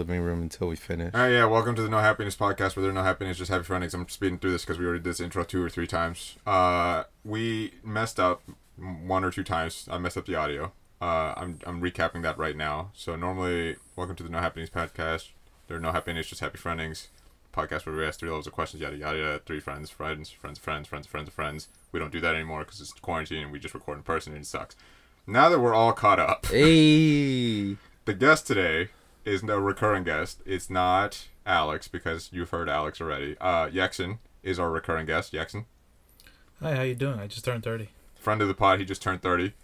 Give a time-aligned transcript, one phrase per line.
[0.00, 1.14] living room until we finish.
[1.14, 1.44] All right, yeah.
[1.44, 3.92] Welcome to the No Happiness podcast, where there's no happiness, just happy friends.
[3.92, 6.36] I'm speeding through this because we already did this intro two or three times.
[6.46, 8.42] Uh, we messed up
[8.78, 9.86] one or two times.
[9.90, 10.72] I messed up the audio.
[11.02, 12.92] Uh, I'm I'm recapping that right now.
[12.94, 15.28] So normally, welcome to the No Happiness podcast.
[15.68, 17.08] There's no happiness, just happy friendings.
[17.54, 19.40] Podcast where we ask three levels of questions, yada yada yada.
[19.44, 21.68] Three friends, friends, friends, friends, friends, friends, friends.
[21.92, 24.42] We don't do that anymore because it's quarantine and we just record in person and
[24.42, 24.76] it sucks.
[25.26, 27.76] Now that we're all caught up, Hey,
[28.06, 28.88] the guest today
[29.24, 30.40] is no recurring guest.
[30.46, 33.36] It's not Alex because you've heard Alex already.
[33.40, 35.32] Uh, Yeksson is our recurring guest.
[35.32, 35.64] Yeksson,
[36.62, 37.18] Hi, how you doing?
[37.18, 37.88] I just turned 30.
[38.18, 38.78] friend of the pod.
[38.78, 39.54] He just turned thirty.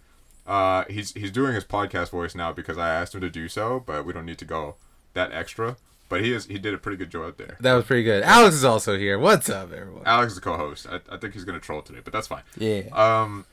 [0.46, 3.82] Uh, he's he's doing his podcast voice now because I asked him to do so,
[3.84, 4.76] but we don't need to go
[5.14, 5.76] that extra.
[6.09, 7.56] But he is he did a pretty good job there.
[7.60, 8.23] that was pretty good.
[8.23, 9.18] Alex is also here.
[9.18, 10.02] What's up, everyone?
[10.06, 10.86] Alex is the co-host.
[10.88, 12.42] I, I think he's gonna troll today, but that's fine.
[12.56, 12.82] Yeah.
[12.92, 13.45] Um,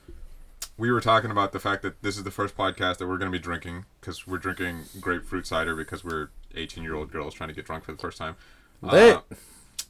[0.78, 3.32] we were talking about the fact that this is the first podcast that we're going
[3.32, 7.50] to be drinking because we're drinking grapefruit cider because we're 18 year old girls trying
[7.50, 8.36] to get drunk for the first time.
[8.82, 9.18] Lit.
[9.18, 9.22] Uh,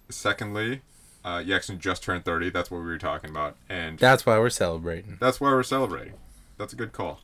[0.09, 0.81] secondly,
[1.23, 2.49] uh, Yeksson just turned 30.
[2.49, 3.55] That's what we were talking about.
[3.69, 5.17] And That's why we're celebrating.
[5.19, 6.13] that's why we're celebrating.
[6.57, 7.21] That's a good call.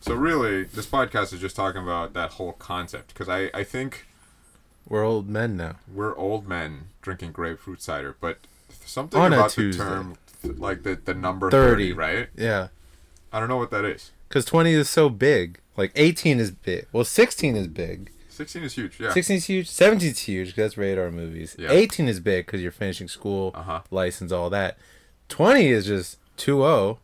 [0.00, 4.06] So, really, this podcast is just talking about that whole concept because I, I think
[4.88, 5.76] We're old men now.
[5.92, 8.38] we're old men drinking grapefruit cider, but
[8.84, 11.90] something On about the term, like the, the number 30.
[11.90, 12.28] 30, right?
[12.36, 12.68] Yeah.
[13.32, 14.10] I don't know what that is.
[14.28, 15.58] Because 20 is so big.
[15.76, 16.86] Like 18 is big.
[16.92, 18.10] Well, 16 is big.
[18.28, 19.12] 16 is huge, yeah.
[19.12, 19.68] 16 is huge.
[19.70, 21.54] 17 is huge 'cause that's radar movies.
[21.58, 21.70] Yeah.
[21.70, 23.80] 18 is big because you're finishing school, Uh huh.
[23.90, 24.78] license, all that.
[25.28, 26.98] 20 is just 2 0.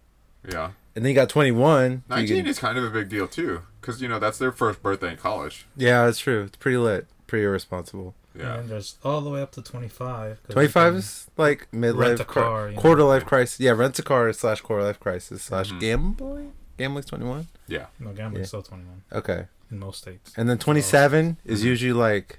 [0.50, 0.70] Yeah.
[0.97, 2.03] And then you got 21.
[2.09, 3.62] so you 19 can- is kind of a big deal, too.
[3.81, 5.66] Because, you know, that's their first birthday in college.
[5.77, 6.42] yeah, that's true.
[6.44, 7.06] It's pretty lit.
[7.27, 8.14] Pretty irresponsible.
[8.39, 8.55] Yeah.
[8.58, 10.39] And there's all the way up to 25.
[10.50, 12.81] 25 is like midlife Rent a cri- car, know.
[12.81, 13.58] quarter life crisis.
[13.61, 15.81] Yeah, rent a car slash quarter life crisis slash Mhm.
[15.81, 16.53] gambling.
[16.78, 17.48] Gambling's 21.
[17.66, 17.86] Yeah.
[17.98, 18.48] No, gambling's Yeah.
[18.48, 19.47] still 21 Okay.
[19.70, 20.33] in most states.
[20.36, 21.64] And then 27 is Mhm.
[21.66, 22.39] usually like,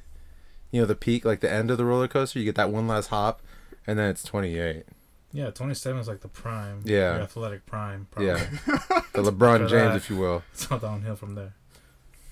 [0.71, 2.39] you know, the peak, like the end of the roller coaster.
[2.39, 3.41] You get that one last hop,
[3.85, 4.85] and then it's 28.
[5.33, 6.81] Yeah, 27 is like the prime.
[6.85, 7.15] Yeah.
[7.15, 8.07] Your athletic prime.
[8.11, 8.27] Probably.
[8.31, 8.45] Yeah.
[9.13, 10.43] The LeBron James, that- if you will.
[10.53, 11.53] It's all downhill from there.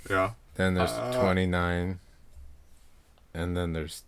[0.09, 0.31] Yeah.
[0.55, 1.99] Then there's Uh, 29.
[3.37, 4.03] And then there's.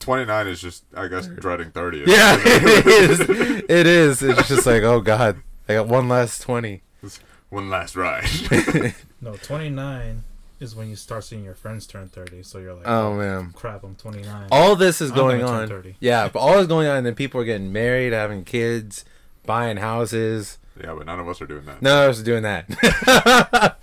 [0.00, 1.98] 29 is just, I guess, dreading 30.
[2.06, 3.20] Yeah, it is.
[3.20, 4.22] It is.
[4.22, 5.42] It's just like, oh, God.
[5.68, 6.82] I got one last 20.
[7.50, 8.28] One last ride.
[9.22, 10.22] No, 29
[10.60, 12.42] is when you start seeing your friends turn 30.
[12.44, 13.52] So you're like, Oh, man.
[13.54, 14.48] crap, I'm 29.
[14.52, 15.94] All this is I'm going on.
[16.00, 19.04] Yeah, but all is going on, and then people are getting married, having kids,
[19.44, 20.58] buying houses.
[20.80, 21.82] yeah, but none of us are doing that.
[21.82, 23.76] None of us are doing that.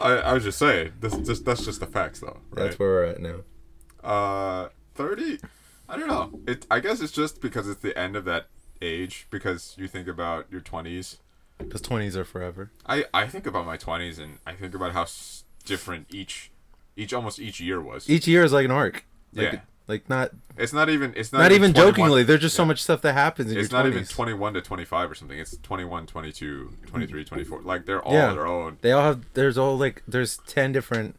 [0.00, 2.38] I, I was just saying, this just, that's just the facts, though.
[2.50, 2.64] Right?
[2.64, 3.40] That's where we're at now.
[4.02, 5.38] Uh, 30?
[5.88, 6.40] I don't know.
[6.46, 6.66] It.
[6.70, 8.46] I guess it's just because it's the end of that
[8.80, 11.18] age, because you think about your 20s.
[11.58, 12.70] Because 20s are forever.
[12.86, 16.50] I, I think about my 20s, and I think about how s- different each,
[16.96, 18.08] each almost each year was.
[18.08, 19.04] Each year is like an arc.
[19.34, 19.60] Like, Yeah.
[19.88, 21.12] Like, not It's not even.
[21.16, 22.22] It's not, not, even 21 jokingly.
[22.22, 23.88] There's just so much stuff that happens in It's not 20s.
[23.90, 25.38] even 21 to 25 or something.
[25.38, 27.62] It's 21, 22, 23, 24.
[27.62, 28.32] Like they're all Yeah.
[28.32, 28.78] their own.
[28.82, 29.24] They all have.
[29.34, 30.02] There's all like.
[30.06, 31.16] There's ten different.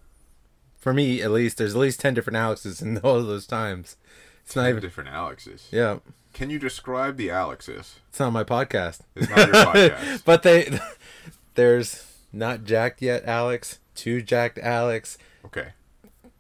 [0.78, 3.98] For me, at least, there's at least ten different Alexes in all of those times.
[4.46, 4.82] It's not even.
[4.82, 5.68] different Alexes.
[5.72, 6.00] Yeah,
[6.34, 8.00] Can you describe the Alexes?
[8.10, 9.02] it's not my podcast.
[9.16, 10.24] It's not your podcast.
[10.26, 10.80] but they,
[11.56, 13.80] there's not jacked yet, Alex.
[13.96, 15.18] Two jacked Alex.
[15.46, 15.70] Okay.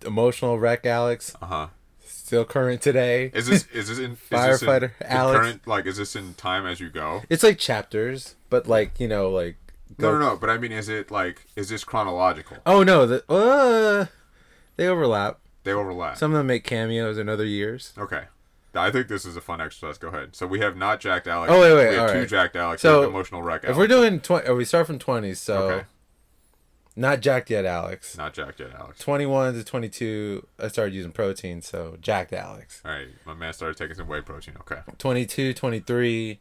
[0.05, 1.35] Emotional wreck Alex.
[1.41, 1.67] Uh huh.
[2.31, 3.29] Still current today.
[3.33, 5.37] Is this is this in is this in- Firefighter in Alex.
[5.37, 7.23] Current, like is this in time as you go?
[7.29, 9.57] It's like chapters, but like you know, like.
[9.99, 10.37] No, no, no.
[10.37, 12.55] But I mean, is it like is this chronological?
[12.65, 14.05] Oh no, the uh,
[14.77, 15.39] they overlap.
[15.65, 16.15] They overlap.
[16.15, 17.91] Some of them make cameos in other years.
[17.97, 18.23] okay.
[18.73, 19.97] I think this is a fun exercise.
[19.97, 20.33] Go ahead.
[20.33, 21.51] So we have not jacked Alex.
[21.51, 22.29] Oh, wait, wait, We have two alright.
[22.29, 22.81] jacked Alex.
[22.81, 23.63] So, emotional wreck.
[23.65, 23.77] If Alex.
[23.77, 25.85] we're doing twenty, we start from twenties, so Okay.
[26.95, 28.17] Not jacked yet, Alex.
[28.17, 28.99] not jacked yet, Alex.
[28.99, 32.81] Twenty-one to twenty-two, I started using protein, so jacked Alex.
[32.85, 34.55] All right, my man started taking some whey protein.
[34.61, 34.81] Okay.
[34.97, 36.39] 22, 23,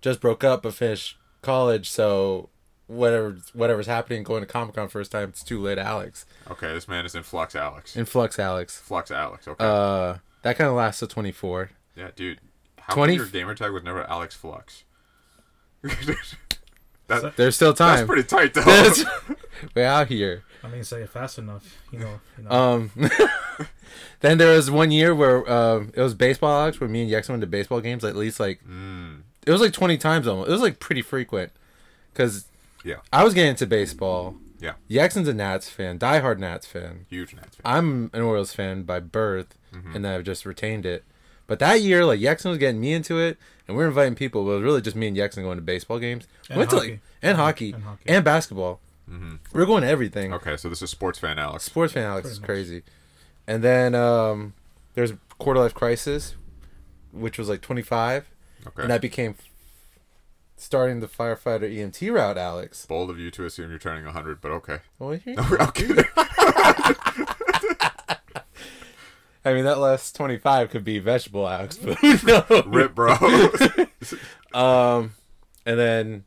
[0.00, 2.48] just broke up but finished college, so
[2.86, 6.26] whatever whatever's happening, going to Comic Con first time, it's too late, Alex.
[6.50, 7.96] Okay, this man is in flux, Alex.
[7.96, 8.78] In flux, Alex.
[8.78, 9.48] Flux, Alex.
[9.48, 9.64] Okay.
[9.64, 11.70] Uh, that kind of lasts to twenty-four.
[11.96, 12.40] yeah, dude.
[12.78, 13.16] How 20 20...
[13.16, 14.84] your gamer tag was never Alex Flux?
[15.82, 17.96] that, There's still time.
[17.96, 19.34] that's pretty tight, though.
[19.62, 20.42] There's- We're out here.
[20.64, 21.76] I mean, say it fast enough.
[21.90, 22.20] You know.
[22.38, 22.50] You know.
[22.50, 22.90] Um,
[24.20, 27.28] then there was one year where um, it was baseball, Alex, where me and Yex
[27.28, 30.48] went to baseball games at least like mm, it was like twenty times almost.
[30.48, 31.52] It was like pretty frequent
[32.12, 32.46] because
[32.84, 32.96] Yeah.
[33.12, 34.36] I was getting into baseball.
[34.60, 34.74] Yeah.
[34.88, 37.06] Yeksson's a Nats fan, diehard Nats fan.
[37.10, 37.62] huge Nats fan.
[37.64, 39.96] I'm an Orioles fan by birth, Mhm.
[39.96, 41.02] and I've just retained it.
[41.48, 43.36] But that year, like Yeksson was getting me into it,
[43.66, 44.44] and we were inviting people.
[44.44, 46.28] But it was really just me and Yeksson going to baseball games.
[46.48, 46.90] And Went to, hockey.
[46.92, 48.02] like, and hockey And hockey.
[48.08, 48.80] and basketball.
[49.12, 49.34] Mm-hmm.
[49.52, 50.32] We're going to everything.
[50.32, 51.64] Okay, so this is sports fan Alex.
[51.64, 52.46] Sports fan Alex Pretty is much.
[52.46, 52.82] crazy.
[53.46, 54.54] And then um,
[54.94, 56.36] there's quarter life crisis,
[57.12, 58.28] which was like 25,
[58.68, 58.82] Okay.
[58.82, 59.34] and that became
[60.56, 62.38] starting the firefighter EMT route.
[62.38, 62.86] Alex.
[62.86, 64.78] Bold of you to assume you're turning 100, but okay.
[65.00, 66.04] Oh, here- No, I'm kidding.
[69.44, 72.64] I mean, that last 25 could be vegetable Alex, but who knows?
[72.66, 73.16] Rip, bro.
[74.54, 75.14] Um,
[75.64, 76.24] and then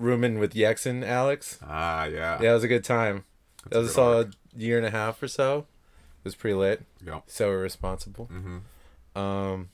[0.00, 1.58] rooming with Yeksson Alex.
[1.62, 2.38] ah, yeah.
[2.42, 3.24] Yeah, it was a good time.
[3.64, 5.58] That's that was a solid year and a half or so.
[5.60, 6.82] It was pretty lit.
[7.04, 7.24] Yep.
[7.26, 8.28] So irresponsible.
[8.32, 9.18] Mm-hmm.
[9.20, 9.68] Um,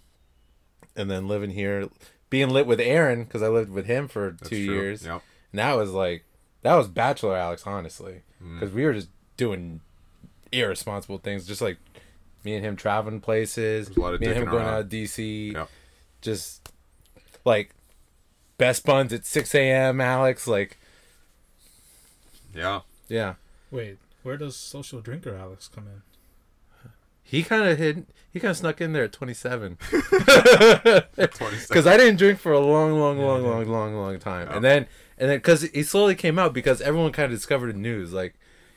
[0.97, 1.89] and then living here,
[2.31, 4.75] being lit with Aaron because I lived with him for That's two true.
[4.75, 5.05] years.
[5.05, 5.23] Yep.
[5.53, 6.25] And that was like,
[6.63, 8.61] that was bachelor Alex, honestly, Mm.
[8.61, 9.81] because we were just doing
[10.53, 11.79] irresponsible things, just like
[12.45, 14.75] me and him traveling places, a lot of me and him dicking going around.
[14.75, 15.69] out of DC, Yep.
[16.21, 16.71] just
[17.45, 17.71] like
[18.59, 20.01] best buns at six a.m.
[20.01, 20.79] Alex, like
[22.55, 22.81] Yeah.
[23.09, 23.35] yeah,
[23.71, 26.03] Wait, where does social drinker Alex come in?
[27.23, 29.77] he kind of hid, he kind of snuck in there at twenty-seven.
[29.91, 31.05] 27.
[31.69, 33.49] because I didn't drink for a long, long, long, yeah.
[33.51, 34.57] long, long, long time, Yeah.
[34.57, 34.87] and then
[35.19, 38.35] and then because he slowly came out because everyone kind of discovered the news, like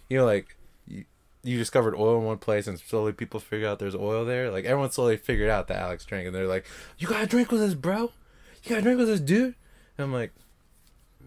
[0.10, 0.56] you know, like
[0.88, 1.06] you,
[1.44, 4.50] you discovered oil in one place, and slowly people figure out there's oil there.
[4.50, 6.66] Like everyone slowly figured out that Alex drank, and they're like,
[6.98, 8.12] "You gotta drink with us, bro.
[8.64, 9.54] You gotta drink with us, dude."
[10.00, 10.32] I'm like,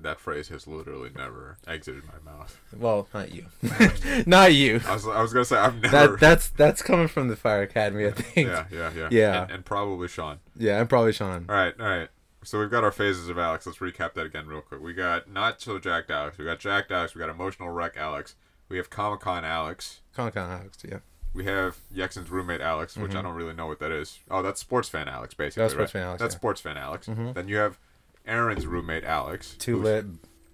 [0.02, 2.58] That phrase has literally never exited my mouth.
[2.76, 3.46] "Well, not you,
[4.26, 6.12] not you." I was, I was gonna say I've never.
[6.12, 8.48] That that's that's coming from the Fire Academy, I think.
[8.48, 9.42] yeah, yeah, yeah, Yeah.
[9.42, 10.38] and, and probably Sean.
[10.56, 11.46] Yeah, and probably Sean.
[11.48, 12.08] All right, all right.
[12.44, 13.66] So we've got our phases of Alex.
[13.66, 14.80] Let's recap that again real quick.
[14.82, 16.38] We got not so jacked Alex.
[16.38, 17.14] We got jacked Alex.
[17.14, 18.34] We got emotional wreck Alex.
[18.68, 20.00] We have Comic Con Alex.
[20.16, 20.98] Comic Con Alex, yeah.
[21.34, 24.18] We have Yeksson's roommate Alex, which I don't really know what that is.
[24.30, 25.62] Oh, that's sports fan Alex, basically.
[25.62, 26.38] That's sports fan Alex, That's yeah.
[26.38, 27.06] sports fan Alex.
[27.06, 27.32] Mhm.
[27.34, 27.78] Then you have
[28.26, 29.54] Aaron's roommate Alex.
[29.58, 30.04] Too who's, lit,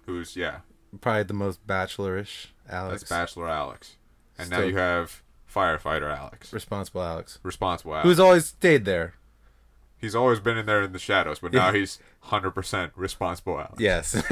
[0.05, 0.59] Who's yeah,
[1.01, 3.01] probably the most bachelorish Alex.
[3.01, 3.95] that's Bachelor Alex.
[4.37, 5.21] And now you have
[5.53, 7.39] firefighter Alex, responsible Alex.
[7.43, 8.05] responsible Alex.
[8.07, 9.13] Who's always stayed there.
[9.97, 13.75] he's always been in there in the shadows, but now he's hundred percent responsible Alex.
[13.79, 14.15] Yes.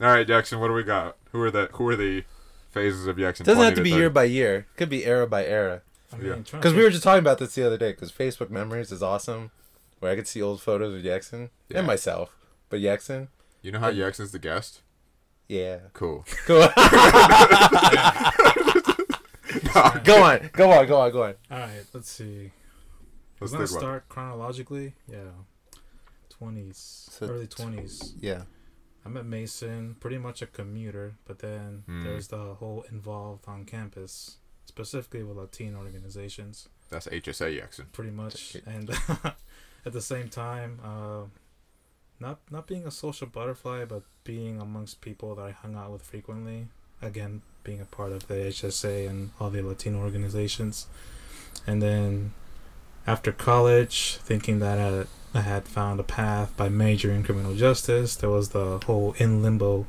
[0.00, 0.60] All right, Jackson.
[0.60, 1.16] What do we got?
[1.32, 2.24] Who are the Who are the
[2.70, 3.44] phases of Jackson?
[3.44, 4.00] Doesn't have to be 30?
[4.00, 4.66] year by year.
[4.76, 5.82] Could be era by era.
[6.12, 6.34] I mean, Yeah.
[6.52, 7.90] Because we were just talking about this the other day.
[7.90, 9.50] Because Facebook Memories is awesome,
[10.00, 11.78] where I could see old photos of Jackson Yeah.
[11.78, 12.34] and myself.
[12.68, 13.28] But Jackson,
[13.62, 14.82] You know how Jackson's the guest?
[15.48, 15.78] yeah.
[15.94, 16.24] Cool.
[16.46, 16.70] Go on.
[20.04, 20.50] go on.
[20.52, 20.86] Go on.
[20.86, 21.10] Go on.
[21.12, 21.34] Go on.
[21.50, 22.52] All right, let's see.
[23.40, 23.80] Let's We're gonna think about.
[23.80, 24.94] start chronologically.
[25.10, 25.30] Yeah,
[26.28, 28.14] twenties, So early tw- twenties.
[28.20, 28.42] Yeah.
[29.06, 32.02] I met Mason, pretty much a commuter, but then Hmm.
[32.04, 34.36] there's the whole involved on campus,
[34.66, 37.86] specifically with Latino organizations, That's HSA Jackson.
[37.92, 38.56] pretty much.
[38.66, 38.90] And
[39.86, 41.24] at the same time, uh,
[42.20, 46.02] not not being a social butterfly, but being amongst people that I hung out with
[46.02, 46.68] frequently.
[47.00, 50.86] Again, being a part of the HSA and all the Latino organizations,
[51.66, 52.32] and then
[53.06, 58.16] after college, thinking that I, I had found a path by majoring in criminal justice,
[58.16, 59.86] there was the whole in limbo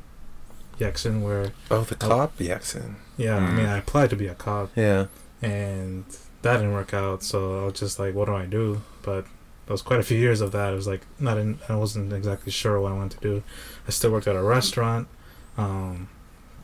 [0.78, 2.96] Jackson where Oh, the cop Jackson.
[3.18, 3.70] yeah, I mean Mm.
[3.74, 5.06] I applied to be a cop Yeah.
[5.42, 6.04] and
[6.42, 8.82] that didn't work out, so I was just like, what do I do?
[9.02, 9.26] But
[9.70, 10.72] there was quite a few years of that.
[10.72, 13.42] It was like not in, I wasn't exactly sure what I wanted to do.
[13.86, 15.06] I still worked at a restaurant.
[15.56, 16.08] Um,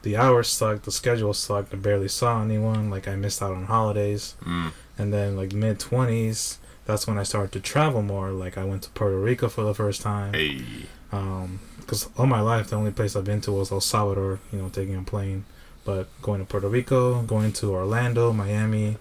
[0.03, 1.73] the hours sucked, the schedule sucked.
[1.73, 2.91] I barely saw anyone.
[2.91, 4.35] Like I missed out on holidays.
[4.43, 4.73] Mm.
[4.99, 8.31] And then like mid twenties, that's when I started to travel more.
[8.31, 10.35] Like I went to Puerto Rico for the first time.
[10.35, 10.65] Hey.
[11.13, 14.41] Um 'cause because all my life the only place I've been to was El Salvador.
[14.51, 15.45] You know, taking a plane.
[15.85, 18.97] But going to Puerto Rico, going to Orlando, Miami,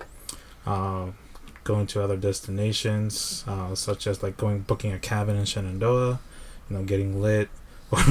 [0.68, 1.08] uh,
[1.66, 6.20] going to other destinations, uh, such as like going booking a cabin in Shenandoah,
[6.70, 7.50] you know, getting lit.
[7.92, 8.04] Not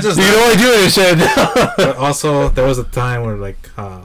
[0.00, 0.42] just you that.
[0.44, 1.18] only do it, shit.
[1.76, 4.02] but also there was a time where like uh,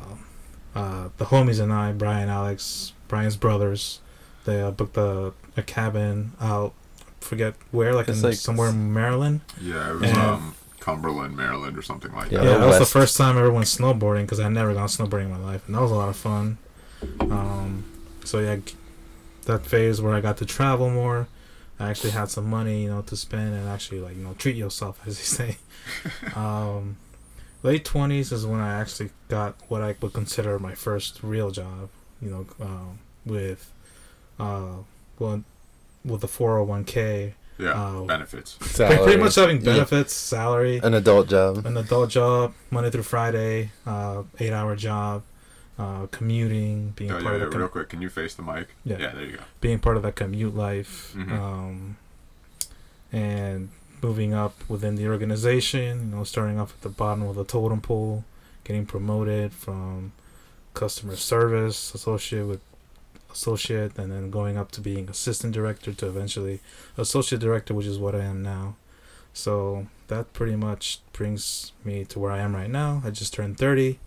[0.76, 4.00] uh, the homies and I, Brian, Alex, Brian's brothers,
[4.46, 6.74] they uh, booked a, a cabin out,
[7.20, 9.42] forget where, like in like- somewhere in Maryland.
[9.62, 10.34] Yeah, it was, Yeah.
[10.34, 12.44] um, Cumberland, Maryland, or something like Yeah.
[12.44, 15.26] Yeah, that was the first time I ever went snowboarding because I never gone snowboarding
[15.26, 16.58] in my life, and that was a lot of fun.
[17.22, 17.84] Um,
[18.24, 18.58] so yeah,
[19.46, 21.28] that phase where I got to travel more,
[21.80, 24.56] I actually had some money, you know, to spend and actually like you know treat
[24.56, 25.58] yourself, as they say.
[26.36, 26.98] um,
[27.64, 31.90] late twenties is when I actually got what I would consider my first real job,
[32.22, 33.72] you know, um, with,
[34.40, 34.78] uh,
[35.20, 35.44] well,
[36.06, 37.34] with the four hundred one k.
[37.60, 38.06] Yeah, Oh.
[38.06, 38.56] benefits.
[38.62, 39.04] Salary.
[39.04, 39.74] Pretty much having Yeah.
[39.74, 41.66] benefits, salary, An adult job.
[41.66, 45.24] an adult job, Monday through Friday, uh, eight hour job,
[45.80, 48.42] uh, commuting, being Oh, part yeah, of the com- real quick, can you face the
[48.44, 48.68] mic?
[48.84, 48.98] Yeah.
[49.00, 49.44] Yeah, there you go.
[49.62, 51.32] being part of that commute life, Mhm.
[51.32, 51.98] um,
[53.12, 53.70] and
[54.02, 56.10] moving up within the organization.
[56.12, 58.24] You know, starting off at the bottom of the totem pole,
[58.64, 60.12] getting promoted from
[60.74, 62.60] customer service associate with
[63.32, 66.60] associate, and then going up to being assistant director to eventually
[66.98, 68.76] associate director, which is what I am now.
[69.34, 73.02] So that pretty much brings me to where I am right now.
[73.06, 74.00] I just turned 30.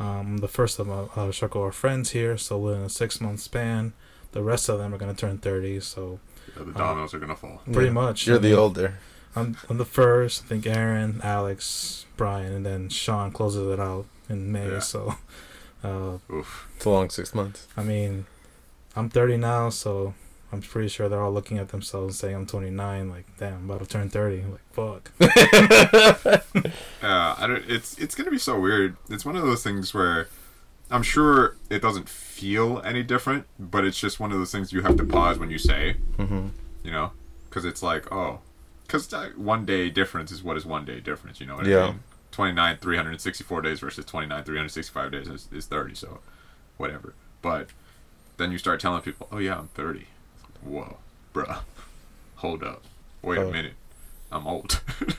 [0.00, 3.40] Um, the first of my uh, circle of friends here, so within a six month
[3.40, 3.92] span,
[4.32, 5.80] the rest of them are gonna turn 30.
[5.80, 6.18] So
[6.56, 7.60] Yeah, the dominoes are gonna fall.
[7.70, 7.92] pretty Yeah.
[7.92, 8.98] much, You're I the older.
[9.36, 10.44] I'm, I'm the first.
[10.44, 14.70] I think Aaron, Alex, Brian, and then Sean closes it out in May.
[14.72, 14.78] Yeah.
[14.80, 15.14] So,
[15.84, 16.66] uh, Oof.
[16.76, 17.68] It's a long six months.
[17.76, 18.24] I mean,
[18.96, 20.14] I'm 30 now, so
[20.52, 23.08] I'm pretty sure they're all looking at themselves and saying I'm 29.
[23.08, 24.44] Like, damn, I'm about to turn 30.
[24.44, 25.12] Like, fuck.
[27.02, 27.64] Yeah, I don't.
[27.68, 28.96] It's it's gonna be so weird.
[29.08, 30.28] It's one of those things where
[30.90, 34.82] I'm sure it doesn't feel any different, but it's just one of those things you
[34.82, 35.96] have to pause when you say.
[36.18, 36.48] Mm-hmm.
[36.84, 37.12] You know,
[37.48, 38.40] because it's like oh,
[38.86, 41.40] because one day difference is what is one day difference.
[41.40, 41.84] You know what Yeah.
[41.84, 42.00] I mean?
[42.32, 45.94] 29, 364 days versus 29, 365 days is, is 30.
[45.96, 46.20] So,
[46.76, 47.14] whatever.
[47.42, 47.68] But
[48.36, 50.06] then you start telling people, oh yeah, I'm 30.
[50.62, 50.96] Whoa,
[51.34, 51.60] bruh,
[52.36, 52.82] hold up,
[53.22, 53.48] wait Oh.
[53.48, 53.74] a minute,
[54.32, 54.80] I'm old.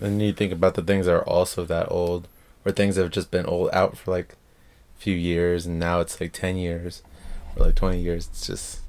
[0.00, 2.26] And you think about the things that are also that old,
[2.64, 6.00] or things that have just been old out for like a few years, and now
[6.00, 7.02] it's like ten years,
[7.54, 8.26] or like twenty years.
[8.26, 8.80] It's just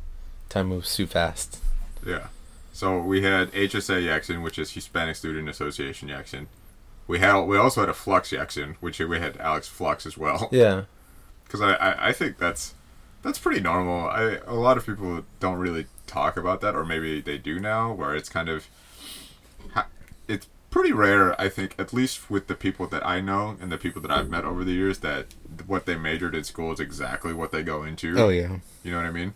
[0.49, 1.59] time moves too fast.
[2.03, 2.27] Yeah.
[2.73, 6.47] So we had HSA Yeksson, which is Hispanic Student Association Yeksson.
[7.05, 10.49] We had we also had a Flux Yeksson, which we had Alex Flux as well.
[10.51, 10.85] Yeah,
[11.43, 12.73] Because I, I, I think that's
[13.23, 14.07] that's pretty normal.
[14.07, 17.91] I a lot of people don't really talk about that, or maybe they do now,
[17.91, 18.67] where it's kind of
[20.27, 21.39] it's pretty rare.
[21.41, 24.29] I think at least with the people that I know and the people that I've
[24.29, 25.27] met over the years, that
[25.67, 28.15] what they majored in school is exactly what they go into.
[28.17, 29.33] Oh yeah, You know what I mean?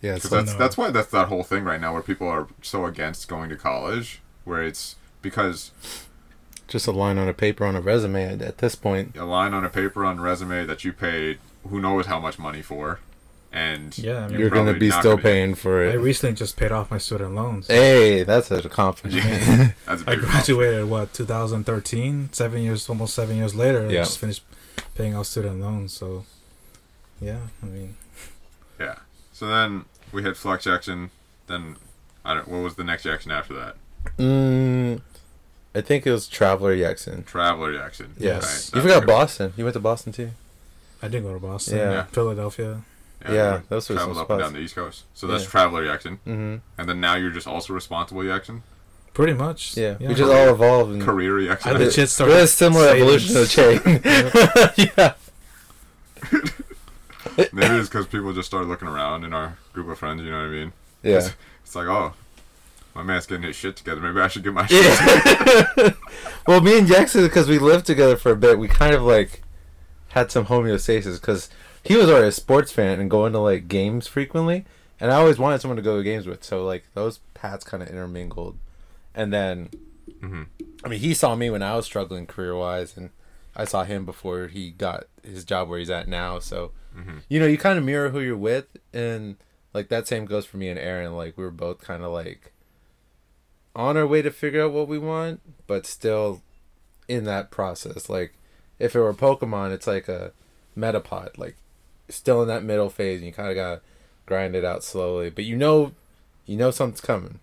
[0.00, 0.14] yeah.
[0.14, 3.28] Because that's that's why that's that whole thing right now where people are so against
[3.28, 5.70] going to college, where it's because
[6.68, 9.16] just a line on a paper on a resume at, at this point.
[9.16, 11.38] a line on a paper on resume that you paid
[11.68, 13.00] who knows how much money for,
[13.52, 15.90] and Yeah, I mean, You're gonna be still gonna- paying for it.
[15.92, 17.66] I recently just paid off my student loans.
[17.68, 19.24] Hey, that's a compliment.
[19.24, 22.30] Yeah, that's a I graduated what 2013.
[22.32, 24.42] Seven years, almost seven years later, I just finished
[24.94, 25.92] paying off student loans.
[25.92, 26.24] So,
[27.20, 27.96] yeah, I mean,
[28.80, 28.96] Yeah.
[29.32, 31.10] So then we had Flux Jackson.
[31.46, 31.76] Then
[32.24, 32.48] I don't.
[32.48, 33.76] What was the next Jackson after that?
[34.18, 35.00] mm,
[35.74, 37.22] I think it was Traveler Jackson.
[37.24, 38.14] Traveler Jackson.
[38.18, 38.72] Yes.
[38.72, 39.06] Right, You forgot.
[39.06, 39.52] Boston.
[39.56, 40.30] You went to Boston too.
[41.02, 41.90] I did go to Boston, Yeah.
[41.90, 42.02] Yeah.
[42.04, 42.82] Philadelphia.
[43.28, 44.42] Yeah, we those were traveled some up and spots.
[44.42, 45.04] down the East Coast.
[45.14, 45.50] So that's Yeah.
[45.50, 48.62] Traveler Jackson, hmm and then now you're just also responsible Jackson,
[49.14, 49.76] Pretty much.
[49.76, 50.14] Yeah, we yeah.
[50.14, 50.92] just all evolved.
[50.92, 51.72] And career I Jackson.
[51.74, 54.02] legit We're started a similar evolution of savings.
[54.02, 54.92] Che.
[54.96, 55.12] yeah.
[57.52, 60.22] Maybe it's because people just started looking around in our group of friends.
[60.22, 60.72] You know what I mean?
[61.02, 61.28] Yeah.
[61.64, 62.14] It's like, oh,
[62.94, 64.00] my man's getting his shit together.
[64.00, 64.82] Maybe I should get my shit.
[64.84, 65.90] Yeah.
[66.46, 69.42] well, me and Jackson, because we lived together for a bit, we kind of like
[70.12, 71.50] had some homeostasis because
[71.84, 74.64] he was already a sports fan and going to like games frequently,
[75.00, 76.42] and I always wanted someone to go to games with.
[76.44, 78.56] So like those paths kind of intermingled,
[79.14, 79.70] and then
[80.20, 80.46] Mhm.
[80.84, 83.10] I mean he saw me when I was struggling career wise, and
[83.56, 86.38] I saw him before he got his job where he's at now.
[86.38, 87.22] So Mhm.
[87.28, 89.36] you know you kind of mirror who you're with, and
[89.74, 91.16] like that same goes for me and Aaron.
[91.16, 92.52] Like we were both kind of like
[93.74, 96.42] on our way to figure out what we want, but still
[97.08, 98.08] in that process.
[98.08, 98.34] Like
[98.82, 100.32] if it were Pokemon, it's like a
[100.76, 101.56] Metapod, like
[102.08, 103.80] still in that middle phase, and you kind of gotta
[104.26, 105.30] grind it out slowly.
[105.30, 105.92] But you know,
[106.46, 107.38] you know something's coming.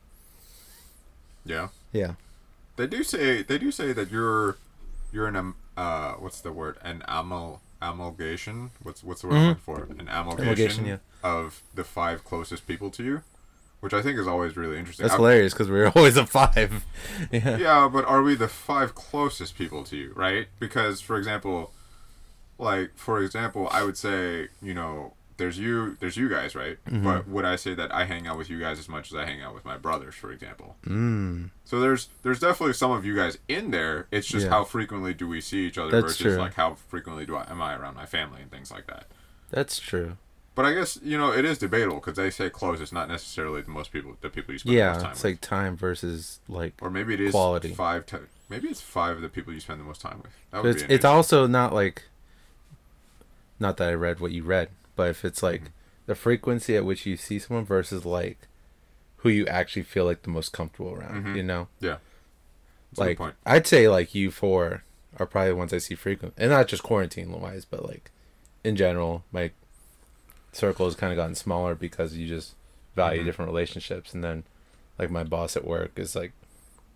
[1.46, 1.70] Yeah.
[1.92, 2.14] Yeah.
[2.76, 4.58] They do say they do say that you're
[5.12, 9.56] you're an um, uh what's the word an amal amalgamation what's what's the word I'm
[9.56, 9.60] Mhm.
[9.60, 10.98] for an amalgamation, Amalgamation, yeah.
[11.24, 13.22] of the five closest people to you,
[13.80, 15.04] which I think is always really interesting.
[15.04, 16.86] That's I- hilarious because we're always a five.
[17.32, 17.58] yeah.
[17.58, 20.48] yeah, but are we the five closest people to you, right?
[20.60, 21.72] Because for example,
[22.58, 26.78] like for example, I would say you know there's you there's you guys, right?
[26.86, 27.04] Mm-hmm.
[27.04, 29.26] But would I say that I hang out with you guys as much as I
[29.26, 30.76] hang out with my brothers, for example?
[30.86, 31.52] Mm.
[31.64, 34.08] So there's there's definitely some of you guys in there.
[34.12, 34.52] It's just Yeah.
[34.52, 36.36] how frequently do we see each other That's versus true.
[36.36, 39.06] like how frequently do I am I around my family and things like that.
[39.50, 40.18] That's true.
[40.60, 42.82] But I guess you know it is debatable because they say close.
[42.82, 45.06] is not necessarily the most people the people you spend the most time with.
[45.06, 45.32] Yeah, it's with.
[45.32, 46.74] like time versus like.
[46.82, 47.70] or maybe it is quality.
[47.74, 50.34] five to maybe it's five of the people you spend the most time with.
[50.52, 52.04] That would it's be it's also not like.
[53.58, 55.68] Not that I read what you read, but if it's like Mhm.
[56.08, 58.40] the frequency at which you see someone versus like
[59.20, 61.36] who you actually feel like the most comfortable around, Mhm.
[61.38, 61.70] you know.
[61.80, 62.02] That's
[63.00, 63.34] a good like.
[63.46, 64.84] I'd say like you four
[65.18, 68.12] are probably the ones I see frequent, and not just quarantine wise, but like
[68.66, 69.52] in general, my
[70.52, 72.56] circle has kind of gotten smaller because you just
[72.96, 73.26] value Mhm.
[73.26, 74.44] different relationships, and then
[74.98, 76.32] like my boss at work is like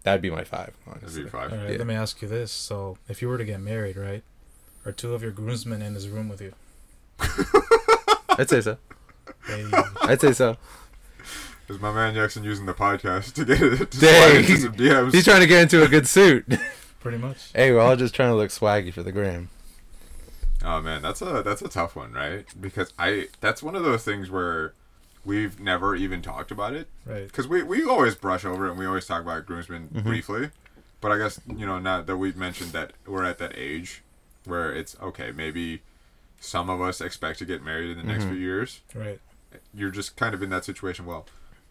[0.04, 0.74] That'd be my five.
[0.86, 1.24] That'd Honestly.
[1.24, 1.52] be five.
[1.54, 1.78] All right, Yeah.
[1.78, 4.22] let me ask you this: So, if you were to get married, right,
[4.86, 6.54] are two of your groomsmen in this room with you?
[8.38, 8.78] I'd say so.
[9.46, 9.66] Hey,
[10.02, 10.58] I'd say so.
[11.70, 14.32] Is my man Jackson using the podcast to get it to Dang.
[14.32, 15.14] slide into some DMs?
[15.14, 16.46] He's trying to get into a good suit.
[17.00, 17.52] pretty much.
[17.56, 19.50] hey, we're all just trying to look swaggy for the gram.
[20.64, 22.46] Oh man, that's a that's a tough one, right?
[22.60, 24.74] Because I that's one of those things where
[25.26, 27.28] we've never even talked about it Right.
[27.28, 30.04] because we we always brush over it and we always talk about groomsmen Mhm.
[30.04, 30.52] briefly,
[31.02, 34.02] but I guess you know now that we've mentioned that we're at that age
[34.46, 35.82] where it's okay, maybe
[36.40, 38.30] some of us expect to get married in the next Mhm.
[38.32, 38.82] few years.
[38.94, 39.22] Right.
[39.74, 41.06] You're just kind of in that situation.
[41.06, 41.26] Well,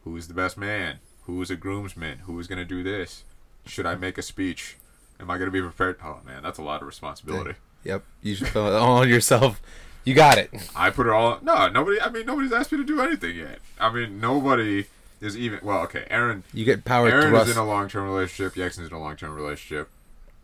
[0.04, 1.00] who's the best man?
[1.24, 2.20] Who's a groomsman?
[2.20, 3.24] Who's gonna do this?
[3.66, 4.76] Should I make a speech?
[5.20, 5.98] Am I gonna be prepared?
[6.02, 7.54] Oh man, that's a lot of responsibility.
[7.84, 9.60] Yep, you should put it all on yourself.
[10.04, 10.50] You got it.
[10.74, 11.38] I put it all.
[11.42, 12.00] No, nobody.
[12.00, 13.58] I mean, nobody's asked me to do anything yet.
[13.78, 14.86] I mean, nobody
[15.20, 15.60] is even.
[15.62, 16.42] Well, okay, Aaron.
[16.52, 17.50] You get power Aaron thrust.
[17.50, 18.54] is in a long-term relationship.
[18.56, 19.88] Jackson's in a long-term relationship.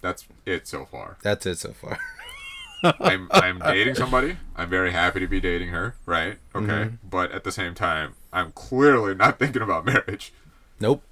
[0.00, 1.16] That's it so far.
[1.22, 1.98] That's it so far.
[3.00, 4.36] I'm I'm dating somebody.
[4.54, 5.96] I'm very happy to be dating her.
[6.06, 6.38] Right.
[6.54, 6.66] Okay.
[6.66, 6.98] Mhm.
[7.08, 10.32] But at the same time, I'm clearly not thinking about marriage.
[10.78, 11.02] Nope.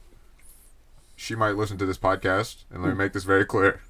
[1.16, 3.80] She might listen to this podcast, and let me make this very clear.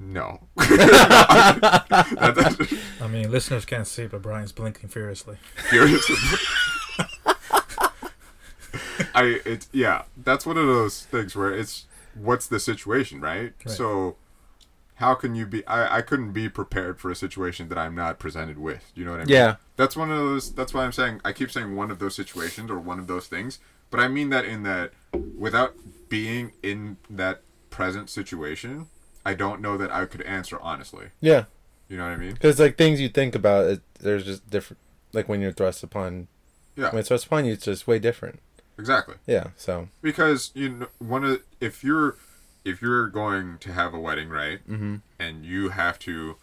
[0.00, 0.40] No.
[0.58, 5.36] I mean, listeners can't see, but Brian's blinking furiously.
[5.68, 6.10] furious.
[9.14, 13.52] I it's yeah, that's one of those things where it's what's the situation, right?
[13.64, 13.76] Right.
[13.76, 14.16] So
[14.94, 18.18] how can you be I, I couldn't be prepared for a situation that I'm not
[18.18, 18.90] presented with.
[18.94, 19.34] You know what I mean?
[19.34, 19.56] Yeah.
[19.76, 22.70] That's one of those that's why I'm saying I keep saying one of those situations
[22.70, 23.58] or one of those things,
[23.90, 24.92] but I mean that in that
[25.36, 25.74] without
[26.08, 28.86] being in that present situation,
[29.24, 31.06] I don't know that I could answer honestly.
[31.20, 31.44] Yeah.
[31.88, 32.32] You know what I mean?
[32.34, 34.78] Because like things you think about, it, there's just different.
[35.12, 36.28] Like when you're thrust upon,
[36.76, 36.90] Yeah.
[36.90, 38.38] when it's thrust upon you, it's just way different.
[38.78, 39.16] Exactly.
[39.26, 39.48] Yeah.
[39.56, 39.88] So.
[40.00, 42.16] because you know one of if you're
[42.64, 44.96] if you're going to have a wedding right Mm-hmm.
[45.18, 46.36] and you have to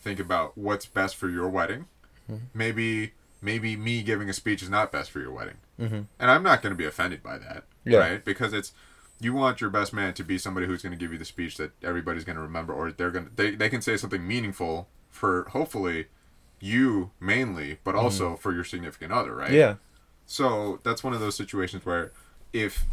[0.00, 1.86] think about what's best for your wedding
[2.30, 2.40] Mhm.
[2.54, 6.02] maybe maybe me giving a speech is not best for your wedding Mm-hmm.
[6.18, 7.98] and i'm not going to be offended by that Yeah.
[7.98, 8.72] right because it's
[9.20, 11.56] you want your best man to be somebody who's going to give you the speech
[11.56, 14.88] that everybody's going to remember or they're going to they, they can say something meaningful
[15.10, 16.06] for hopefully
[16.60, 18.04] you mainly but mm-hmm.
[18.04, 19.74] also for your significant other right Yeah.
[20.26, 22.12] so that's one of those situations where
[22.52, 22.84] if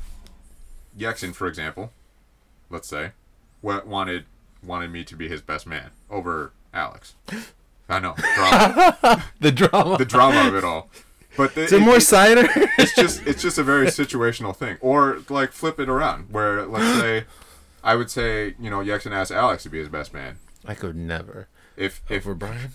[0.98, 1.92] Yeksson, for example,
[2.70, 3.12] let's say,
[3.62, 4.26] wa- wanted
[4.64, 7.16] wanted me to be his best man over Alex.
[7.90, 9.98] I know drama, The drama.
[9.98, 10.90] the drama of it all.
[11.38, 12.48] But the, Is it more cider?
[12.78, 14.78] it's just it's just a very situational thing.
[14.82, 17.26] Or like flip it around, where let's say
[17.84, 20.38] I would say you know Yeksson asked Alex to be his best man.
[20.65, 21.48] I could never.
[21.78, 22.71] If if Over Brian.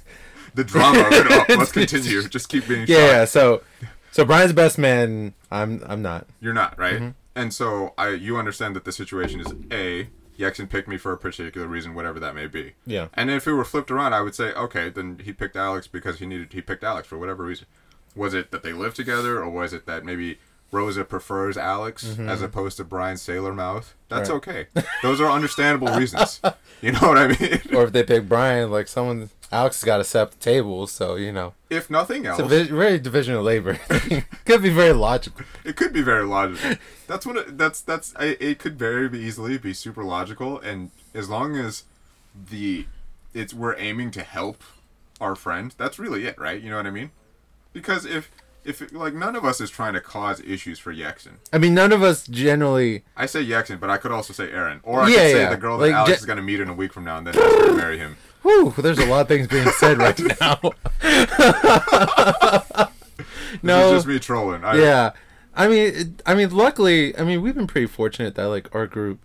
[0.54, 0.98] the drama
[1.48, 2.26] let's continue.
[2.28, 2.98] Just keep being Yeah.
[2.98, 3.24] yeah.
[3.24, 3.62] So,
[4.10, 5.34] so Brian's best man.
[5.50, 5.82] I'm.
[5.86, 6.26] I'm not.
[6.40, 6.94] You're not, right?
[6.94, 7.08] Mm-hmm.
[7.36, 11.18] And so I you understand that the situation is A, Yeksson picked me for a
[11.18, 12.72] particular reason, whatever that may be.
[12.86, 13.08] Yeah.
[13.14, 16.18] And if it were flipped around, I would say, okay, then he picked Alex because
[16.18, 17.66] he needed he picked Alex for whatever reason.
[18.14, 20.38] Was it that they live together or was it that maybe
[20.70, 23.94] Rosa prefers Alex as opposed to Brian Sailor Mouth?
[24.08, 24.50] That's Mm-hmm.
[24.50, 24.66] Right.
[24.74, 24.86] okay.
[25.02, 26.40] Those are understandable reasons.
[26.82, 27.60] You know what I mean?
[27.74, 30.86] Or if they pick Brian, like someone, Alex has got to set up the table.
[30.86, 33.74] So you know, If nothing else, it's a vi- very division of labor.
[34.44, 35.44] Could be very logical.
[35.64, 36.76] It could be very logical.
[37.06, 41.28] That's what it, that's that's I, it could very easily be super logical, and as
[41.28, 41.84] long as
[42.50, 42.86] the
[43.34, 44.62] it's we're aiming to help
[45.20, 46.60] our friend, that's really it, right?
[46.62, 47.10] You know what I mean?
[47.72, 48.30] Because if
[48.64, 51.34] if like none of us is trying to cause issues for Yeksson.
[51.52, 53.04] I mean, none of us generally.
[53.16, 55.50] I say Yeksson, but I could also say Aaron, or I Yeah, could say yeah.
[55.50, 57.26] the girl Like, that Alex Je- is gonna meet in a week from now and
[57.26, 58.16] then ask her to marry him.
[58.42, 60.60] Whew, there's a lot of things being said right now.
[63.62, 63.92] No.
[63.92, 64.62] just me trolling.
[64.62, 65.12] I, yeah
[65.54, 68.86] i mean it, i mean luckily i mean we've been pretty fortunate that like our
[68.86, 69.20] group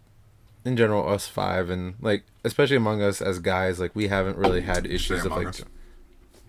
[0.66, 4.62] in general us five and like especially among us as guys like we haven't really
[4.62, 5.54] had issues of like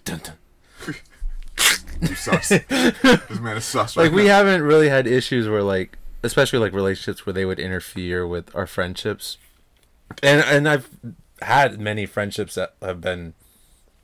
[0.04, 0.94] dun, dun.
[2.00, 2.48] You sus.
[2.68, 3.96] this man is sus.
[3.96, 4.36] Right like we now.
[4.38, 8.66] haven't really had issues where like especially like relationships where they would interfere with our
[8.66, 9.36] friendships
[10.22, 10.88] and and i've
[11.42, 13.34] had many friendships that have been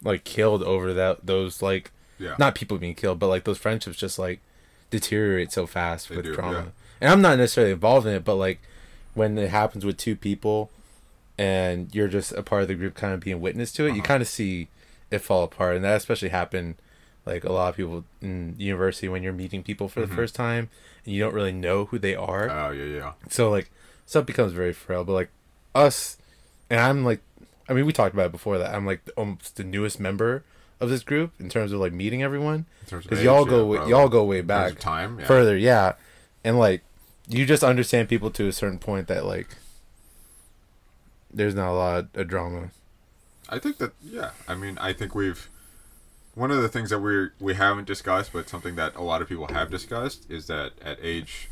[0.02, 2.34] like killed over that those like Yeah.
[2.38, 4.40] not people being killed, but like those friendships just like
[4.90, 6.52] deteriorate so fast They with do, trauma.
[6.52, 6.64] yeah.
[7.02, 8.60] And I'm not necessarily involved in it, but like
[9.14, 10.70] when it happens with two people
[11.38, 13.94] and you're just a part of the group kind of being witness to it, you
[14.00, 14.02] Uh-huh.
[14.06, 14.68] kind of see
[15.10, 15.76] it fall apart.
[15.76, 16.74] And that especially happened
[17.26, 20.10] like a lot of people in university when you're meeting people for Mm-hmm.
[20.10, 20.68] the first time
[21.04, 22.48] and you don't really know who they are.
[22.50, 23.12] Oh yeah, yeah.
[23.28, 23.70] So like
[24.06, 25.04] stuff becomes very frail.
[25.04, 25.30] But like
[25.74, 26.16] us,
[26.68, 27.20] and I'm like,
[27.68, 30.42] I mean, we talked about it before that I'm like almost the newest member
[30.80, 33.50] of this group in terms of like meeting everyone In terms of because y'all yeah,
[33.50, 33.92] go way, probably.
[33.92, 35.26] y'all go way In terms of back time yeah.
[35.26, 35.92] further, yeah,
[36.42, 36.82] and like
[37.28, 39.56] you just understand people to a certain point that like
[41.32, 42.70] there's not a lot of drama.
[43.48, 44.30] I think that yeah.
[44.48, 45.48] I mean, I think we've
[46.40, 49.28] one of the things that we we haven't discussed, but something that a lot of
[49.28, 51.48] people have discussed is that at age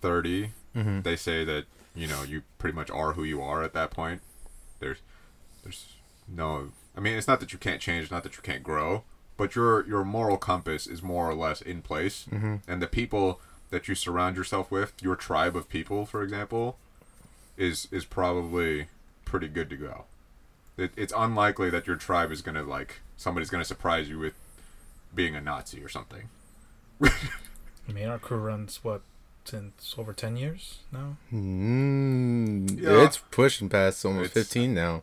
[0.00, 1.02] 30 Mhm.
[1.02, 4.22] they say that you know you pretty much are who you are at that point.
[4.80, 4.98] There's
[5.62, 6.72] there's no.
[6.96, 9.04] I mean, it's not that you can't change, it's not that you can't grow,
[9.36, 12.62] but your your moral compass is more or less in place, Mhm.
[12.66, 13.40] and the people
[13.70, 16.78] that you surround yourself with, your tribe of people, for example,
[17.58, 18.88] is is probably
[19.26, 20.04] pretty good to go.
[20.82, 24.34] It, it's unlikely that your tribe is gonna like somebody's gonna surprise you with
[25.14, 26.28] being a Nazi or something.
[27.02, 29.02] I mean, our crew runs what
[29.44, 31.16] since over ten years now.
[31.32, 33.04] Mm, Yeah.
[33.04, 35.02] It's pushing past almost It's- 15 now.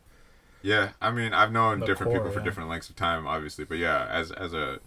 [0.61, 2.45] Yeah, I mean, I've known The different core, people for yeah.
[2.45, 4.79] different lengths of time, obviously, but yeah, as as a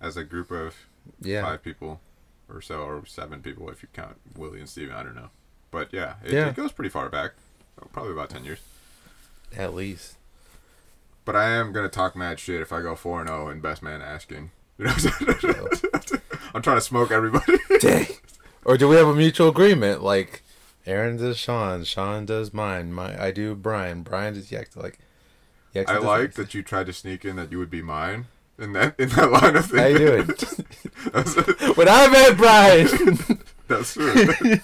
[0.00, 0.74] as a group of
[1.20, 1.42] Yeah.
[1.42, 2.00] five people
[2.48, 5.28] or so, or seven people if you count Willie and Steven, I don't know,
[5.70, 6.48] but yeah, it, Yeah.
[6.48, 7.32] it goes pretty far back,
[7.92, 8.60] probably about ten years.
[9.54, 10.16] At least.
[11.24, 13.60] But I am gonna talk mad shit if I go four and oh zero in
[13.60, 14.50] best man asking.
[14.78, 15.68] You know,
[16.54, 17.58] I'm trying to smoke everybody.
[17.80, 18.06] Dang.
[18.64, 20.02] Or do we have a mutual agreement?
[20.02, 20.42] Like,
[20.86, 24.76] Aaron does Sean, Sean does mine, my I do Brian, Brian does Yex.
[24.76, 24.98] Like,
[25.74, 26.34] Yex I like Yex.
[26.34, 28.26] that you tried to sneak in that you would be mine
[28.58, 29.80] in that in that line of things.
[29.80, 30.34] How you thinking.
[30.34, 31.12] doing?
[31.12, 34.58] that's, when I met Brian, that's true.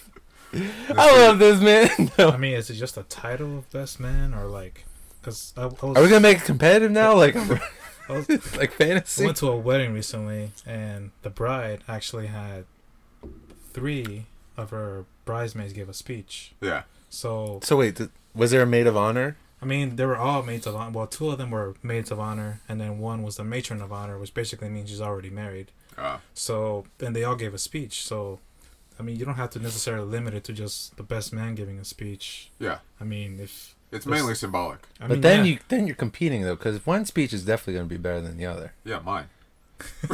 [0.97, 2.11] I love this man.
[2.19, 2.31] No.
[2.31, 4.85] I mean, is it just a title of best man or like?
[5.21, 7.15] Because I, I was, Are we gonna make it competitive now?
[7.17, 7.37] Like,
[8.09, 9.25] I was like I fantasy?
[9.25, 12.65] went to a wedding recently, and the bride actually had
[13.73, 14.27] three
[14.57, 16.53] of her bridesmaids give a speech.
[16.61, 19.37] yeah, So So wait, th- was there a maid of honor?
[19.61, 20.93] I mean, they were all maids of honor.
[20.93, 23.93] Well, two of them were maids of honor, and then one was the matron of
[23.93, 25.73] honor, which basically means she's already married.
[25.97, 28.05] uh, So, and they all gave a speech.
[28.05, 28.39] So,
[28.99, 31.79] I mean, you don't have to necessarily limit it to just the best man giving
[31.79, 32.51] a speech.
[32.61, 32.79] yeah.
[33.01, 34.81] I mean, if It's This- mainly symbolic.
[35.01, 35.53] I but mean, then yeah.
[35.53, 38.47] you then you're competing though, because one speech is definitely gonna be better than the
[38.47, 38.73] other.
[38.85, 39.27] Yeah, mine.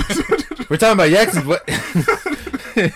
[0.68, 1.44] We're talking about Yex's.
[1.44, 1.62] What?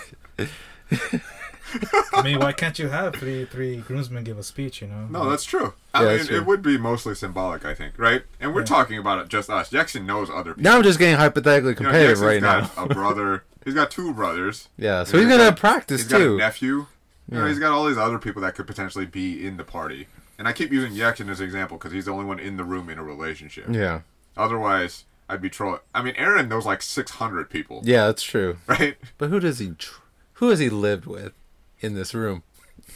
[2.14, 4.80] I mean, why can't you have three three groomsmen give a speech?
[4.80, 5.06] You know?
[5.10, 5.74] No, that's true.
[5.92, 6.36] I Yeah, mean, true.
[6.36, 8.22] it would be mostly symbolic, I think, right?
[8.40, 8.66] And we're Yeah.
[8.66, 9.70] talking about it just us.
[9.70, 10.62] Jackson knows other people.
[10.62, 12.42] now I'm just getting hypothetically You know, competitive Jackson's right
[12.76, 12.82] now.
[12.82, 13.44] a brother.
[13.64, 14.68] He's got two brothers.
[14.78, 16.36] Yeah, so He's he's gonna got- practice He's got a too.
[16.38, 16.86] nephew.
[17.30, 20.08] You know, he's got all these other people that could potentially be in the party.
[20.38, 22.64] And I keep using Jackson as an example because he's the only one in the
[22.64, 23.66] room in a relationship.
[23.70, 24.03] Yeah,
[24.37, 25.81] Otherwise, I'd be trolling.
[25.92, 28.59] I mean, Aaron knows like 600 people, yeah, that's true.
[28.68, 28.96] right?
[29.18, 29.70] But who does he?
[29.70, 30.01] Tr-
[30.35, 31.33] who has he lived with
[31.81, 32.44] in this room?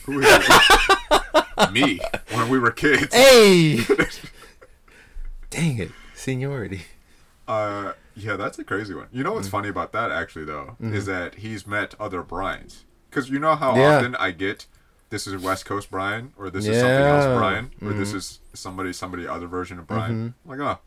[0.04, 0.48] Who is?
[1.72, 2.00] Me
[2.32, 3.12] when we were kids.
[3.14, 3.78] Hey,
[5.50, 6.82] dang it, seniority.
[7.46, 9.08] Uh, yeah, that's a crazy one.
[9.12, 9.36] You know Mm.
[9.36, 12.84] what's funny about that actually though is that he's met other Brians.
[13.10, 13.76] Because you know how.
[13.76, 13.96] Yeah.
[13.98, 14.66] often I get
[15.12, 18.16] this is West Coast Brian or this is something else Brian or this Mhm.
[18.16, 20.32] is somebody somebody other version of Brian.
[20.44, 20.50] Mm-hmm.
[20.52, 20.80] I'm like, oh,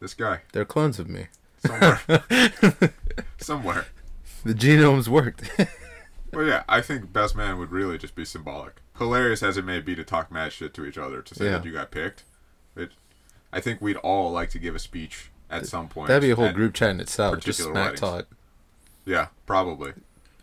[0.00, 1.26] this guy They're clones of me.
[1.58, 2.00] somewhere,
[3.38, 3.86] somewhere.
[4.44, 5.48] The genomes worked.
[6.32, 8.82] Well, yeah, I think best man would really just be symbolic.
[8.98, 11.50] Hilarious as it may be to talk mad shit to each other to say Yeah.
[11.52, 12.24] that you got picked.
[12.74, 12.90] It,
[13.52, 16.08] I think we'd all like to give a speech at some point.
[16.08, 17.40] That'd be a whole group chat in itself.
[17.40, 18.00] Just smack weddings.
[18.00, 18.26] talk.
[19.06, 19.94] Yeah, probably.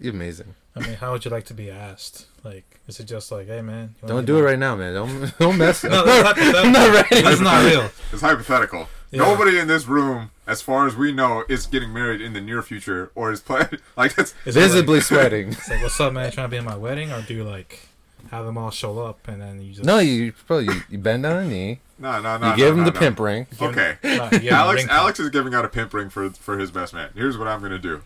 [0.03, 0.55] Amazing.
[0.75, 2.25] I mean, how would you like to be asked?
[2.43, 4.93] Like, is it just like, hey man, you Don't do it right now, man.
[4.93, 5.83] Don't don't mess.
[5.83, 7.21] No, I'm that's not, not- I'm not ready.
[7.21, 7.89] That's not real.
[8.11, 8.87] It's hypothetical.
[9.11, 9.19] Yeah.
[9.19, 12.63] Nobody in this room, as far as we know, is getting married in the near
[12.63, 13.79] future or is planning.
[13.95, 15.49] Like that's Is it like- Visibly sweating.
[15.49, 16.31] It's like, what's up, man?
[16.31, 17.87] Trying to be in my wedding, or do you like
[18.31, 21.21] have them all show up and then you just No, you probably you, you bend
[21.23, 21.79] down a knee.
[21.99, 22.49] no, no, no.
[22.51, 22.99] You give no, him no, the no.
[22.99, 23.45] pimp ring.
[23.61, 23.97] Okay.
[24.03, 26.31] no, you give 'em a Alex, ring Alex is giving out a pimp ring for
[26.31, 27.11] for his best man.
[27.13, 28.01] Here's what I'm gonna do.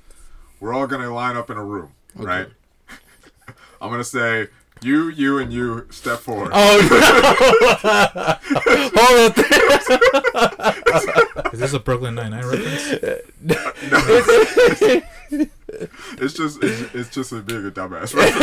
[0.60, 2.48] We're all gonna line up in a room, right?
[3.82, 4.48] I'm gonna say
[4.82, 6.52] you, you, and you step forward.
[6.54, 8.38] Oh no!
[8.96, 9.34] Hold
[11.38, 11.52] on.
[11.54, 12.88] Is this a Brooklyn Nine Nine reference?
[13.42, 13.58] No,
[16.20, 18.14] It's just it's, it's just a being a dumbass.
[18.16, 18.34] Right?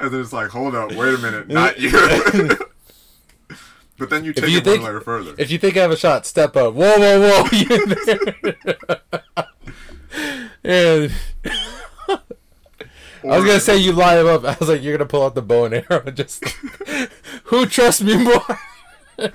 [0.00, 1.90] and then it's like, hold up, wait a minute, not you.
[3.98, 5.34] but then you take you it think- one layer further.
[5.38, 6.74] if you think I have a shot, step up.
[6.74, 7.48] Whoa, whoa, whoa!
[7.52, 7.86] You're
[10.62, 11.10] there.
[13.24, 14.44] I was gonna say you line him up.
[14.46, 16.02] I was like, you're gonna pull out the bow and arrow.
[16.06, 16.44] and Just
[17.44, 18.58] who trusts me more?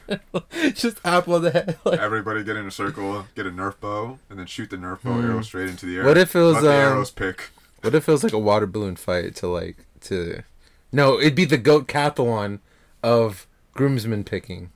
[0.73, 1.77] just apple on the head.
[1.83, 5.01] Like, Everybody get in a circle, get a Nerf bow, and then shoot the Nerf
[5.03, 6.01] bow arrow straight into the air.
[6.01, 6.07] Hmm.
[6.09, 7.49] What if it was, Let the um, arrows pick?
[7.81, 10.43] what if it was like a water balloon fight to like to?
[10.91, 12.59] No, it'd be the goat cathalon
[13.01, 14.69] of groomsmen picking.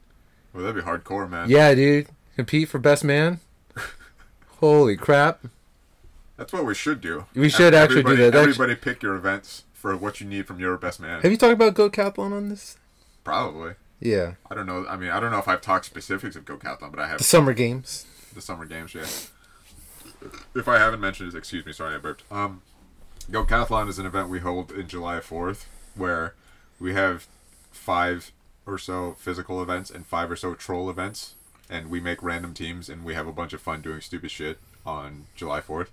[0.53, 1.49] Well, that'd be hardcore, man.
[1.49, 2.07] Yeah, dude.
[2.35, 3.39] Compete for best man.
[4.59, 5.41] Holy crap!
[6.37, 7.25] That's what we should do.
[7.33, 8.31] We should actually do Everybody- that.
[8.33, 11.21] That's- Everybody pick your events for what you need from your best man.
[11.21, 12.77] Have you talked about Go Cathlon on this?
[13.23, 13.73] Probably.
[13.99, 14.85] Yeah, I don't know.
[14.87, 17.19] I mean, I don't know if I've talked specifics of Go Cathlon, but I have
[17.19, 18.05] the Summer Games.
[18.33, 18.93] the summer games.
[18.93, 19.05] Yeah.
[20.53, 21.71] If I haven't mentioned it, excuse me.
[21.71, 22.23] Sorry, I burped.
[22.31, 22.61] Um,
[23.31, 26.33] Go Cathlon is an event we hold in July Fourth, where
[26.79, 27.27] we have
[27.71, 28.31] five
[28.65, 31.35] or so physical events and five or so troll events,
[31.69, 34.59] and we make random teams and we have a bunch of fun doing stupid shit
[34.85, 35.91] on July Fourth.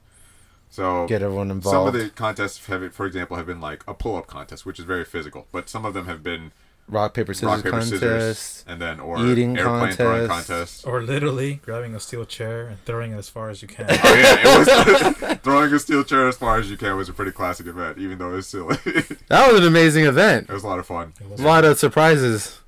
[0.73, 1.75] So Get everyone involved.
[1.75, 4.87] some of the contests have, for example, have been like a pull-up contest, which is
[4.87, 6.51] very physical, but some of them have been
[6.89, 7.91] rock paper scissors rock paper contest.
[7.91, 10.49] scissors, and then or eating airplane throwing contest.
[10.49, 10.87] contest.
[10.87, 13.85] Or literally grabbing a steel chair and throwing it as far as you can.
[13.91, 17.13] Oh yeah, it was throwing a steel chair as far as you can was a
[17.13, 18.77] pretty classic event, even though it was silly.
[19.29, 20.49] That was an amazing event.
[20.49, 21.13] It was a lot of fun.
[21.39, 22.62] A lot of surprises.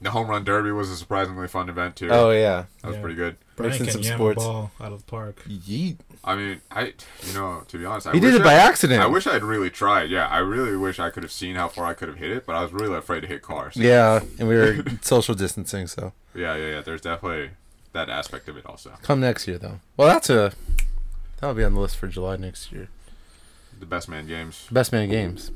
[0.00, 2.08] The home run derby was a surprisingly fun event too.
[2.10, 2.64] Oh yeah.
[2.82, 3.00] that was Yeah.
[3.02, 3.36] pretty good.
[3.56, 4.44] Brian Mixing some sports.
[4.44, 5.42] ball out of the park.
[5.48, 5.96] Yeet.
[6.22, 6.92] I mean, I
[7.26, 9.00] you know to be honest, I He did wish it by I- accident.
[9.02, 10.10] I wish I'd really tried.
[10.10, 12.44] Yeah, I really wish I could have seen how far I could have hit it,
[12.44, 13.74] but I was really afraid to hit cars.
[13.76, 16.70] Yeah, and we were social distancing, so yeah, yeah.
[16.72, 16.80] yeah.
[16.82, 17.52] There's definitely
[17.92, 18.92] that aspect of it also.
[19.00, 19.80] come next year though.
[19.96, 20.52] Well, that's a
[21.40, 22.88] that'll be on the list for July next year.
[23.80, 24.66] The best man games.
[24.70, 25.50] Best man games.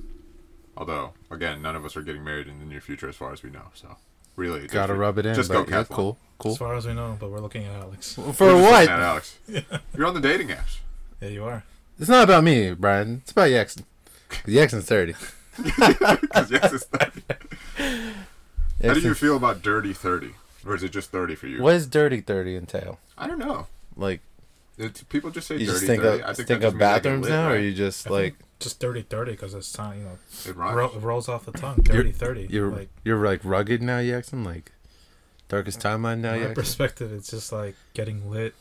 [0.77, 3.43] Although, again, none of us are getting married in the near future, as far as
[3.43, 3.65] we know.
[3.75, 3.97] So,
[4.37, 5.35] really, Got to just- rub it in.
[5.35, 6.19] Just but go yeah, cool.
[6.39, 6.53] Cool.
[6.53, 8.15] As far as we know, but we're looking at Alex.
[8.33, 8.89] For We're looking what?
[8.89, 9.39] at Alex.
[9.97, 10.79] You're on the dating apps.
[11.21, 11.65] Yeah, you are.
[11.99, 13.21] It's not about me, Brian.
[13.23, 13.85] It's about Yeksson.
[14.47, 15.13] Yeksson's thirty.
[15.61, 17.23] 'Cause yes, it's 30.
[18.83, 20.31] How do you feel about Dirty 30?
[20.65, 21.63] Or is it just 30 for you?
[21.63, 22.99] What does dirty thirty entail?
[23.19, 23.67] I don't know.
[23.97, 24.21] Like
[24.79, 26.23] It, people just say you dirty just think 30.
[26.23, 27.63] of I think, think of means I get bathrooms lit, now, or right?
[27.65, 30.93] you just I like think just dirty thirty because it's time, you know, It ro-
[30.95, 31.81] it rolls off the tongue.
[31.83, 32.47] Dirty thirty.
[32.51, 34.45] you're like you're like rugged now, Yeksson?
[34.47, 34.73] Like
[35.49, 36.55] darkest timeline now, from my Yeksson?
[36.55, 38.55] perspective, it's just like getting lit,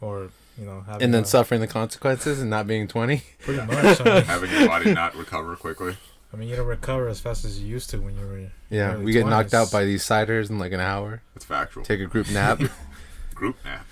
[0.00, 3.22] or you know, having And then a- suffering the consequences and not being twenty.
[3.40, 4.00] Pretty much.
[4.00, 5.96] I mean, Having your body not recover quickly.
[6.32, 8.40] I mean, you don't recover as fast as you used to when you were.
[8.68, 11.22] Yeah, we get knocked out by these ciders in like an hour.
[11.36, 11.84] It's factual.
[11.84, 12.60] Take a group nap.
[13.34, 13.86] Group nap.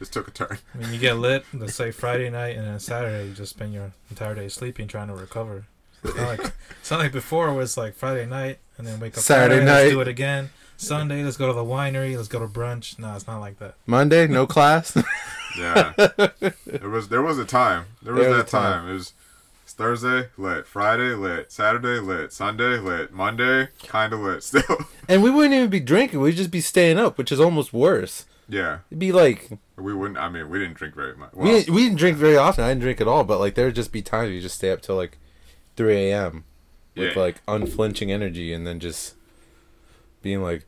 [0.00, 0.58] Just took a turn.
[0.74, 1.44] I mean, you get lit.
[1.54, 5.06] Let's say Friday night, and then Saturday you just spend your entire day sleeping, trying
[5.08, 5.66] to recover.
[6.02, 7.48] It's not like it's not like before.
[7.48, 9.82] It was like Friday night, and then wake up Saturday Saturday, night.
[9.82, 10.50] Let's do it again.
[10.78, 12.16] Sunday, let's go to the winery.
[12.16, 12.98] Let's go to brunch.
[12.98, 13.74] No, it's not like that.
[13.86, 14.96] Monday, no class.
[15.58, 15.92] Yeah.
[16.64, 17.84] there was there was a time.
[18.02, 18.80] There was There that a time.
[18.84, 18.88] time.
[18.88, 19.12] It was
[19.64, 24.78] it's Thursday lit, Friday lit, Saturday lit, Sunday lit, Monday kind of lit still.
[25.06, 26.20] and we wouldn't even be drinking.
[26.20, 28.24] We'd just be staying up, which is almost worse.
[28.48, 28.78] yeah.
[28.90, 29.50] It'd be like
[29.80, 31.32] We wouldn't I mean, we didn't drink very much.
[31.32, 32.64] we didn't, we didn't drink very often.
[32.64, 34.70] I didn't drink at all, but like there would just be times you just stay
[34.70, 35.18] up till like
[35.76, 36.44] three a.m.
[36.96, 37.22] with Yeah.
[37.22, 39.14] like unflinching energy, and then just
[40.22, 40.66] being like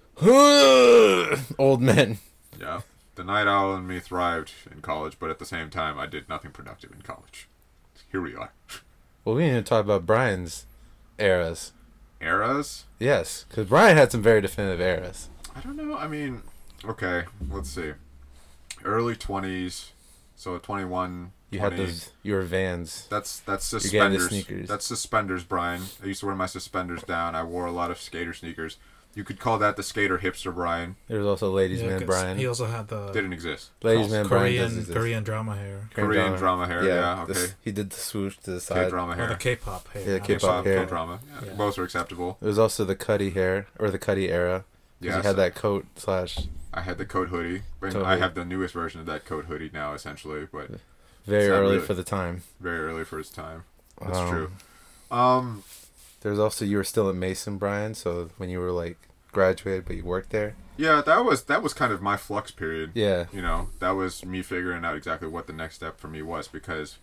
[1.59, 2.18] old men.
[2.59, 2.81] yeah.
[3.14, 6.29] The night owl and me thrived in college, but at the same time I did
[6.31, 7.46] nothing productive in college.
[8.11, 8.53] Here we are.
[9.25, 10.64] Well, we didn't even talk about Brian's
[11.18, 11.72] eras.
[12.22, 12.85] Eras?
[12.98, 15.29] Yes, because Brian had some very definitive eras.
[15.55, 15.94] I don't know.
[15.94, 16.42] I mean,
[16.87, 17.92] okay, let's see.
[18.84, 19.90] Early 20s,
[20.36, 21.76] so 21, You 20.
[21.76, 23.06] had those your Vans.
[23.10, 24.28] That's that's You're the suspenders.
[24.28, 24.68] sneakers.
[24.68, 25.82] That's suspenders, Brian.
[26.02, 27.34] I used to wear my suspenders down.
[27.34, 28.76] I wore a lot of skater sneakers.
[29.14, 30.96] You could call that the skater hipster, Brian.
[31.06, 32.38] There was also Ladies Yeah, Man 'cause Brian.
[32.38, 33.68] He also had the Didn't exist.
[33.82, 34.92] Ladies Man Brian Korean exist.
[34.92, 37.52] Korean drama hair Korean drama hair, yeah, the- okay.
[37.60, 38.88] he did the swoosh to the K side.
[38.88, 39.34] drama or the.
[39.34, 40.02] K-pop hair.
[40.02, 40.80] Yeah, not K-pop the- K-pop, hair.
[40.84, 41.20] K-drama.
[41.28, 41.54] Yeah, Yeah.
[41.56, 42.38] Both are acceptable.
[42.40, 44.60] There was also the Cuddy hair or the Cuddy era.
[44.60, 46.38] 'cause Yeah, he had so that coat slash
[46.74, 47.62] I had the coat hoodie.
[47.80, 50.70] And Coat I have the newest version of that coat hoodie now, essentially, but
[51.26, 52.42] very early really- for the time.
[52.61, 53.64] very early for its time.
[54.00, 54.50] That's Um, true.
[55.11, 55.64] Um,
[56.22, 57.94] There's also you were still at Mason, Brian.
[57.94, 58.96] So when you were like
[59.32, 60.54] graduated, but you worked there.
[60.76, 62.92] yeah, that was that was kind of my flux period.
[62.94, 66.22] Yeah, you know that was me figuring out exactly what the next step for me
[66.22, 66.96] was because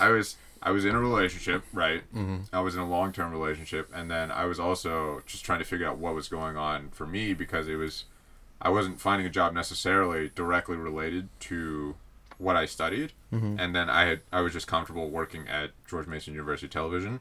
[0.00, 3.88] i was i was in a relationship right hmm i was in a long-term relationship
[3.94, 7.06] and then i was also just trying to figure out what was going on for
[7.06, 8.04] me because it was
[8.62, 11.94] i wasn't finding a job necessarily directly related to
[12.38, 16.06] what i studied hmm and then i had i was just comfortable working at george
[16.06, 17.20] mason university television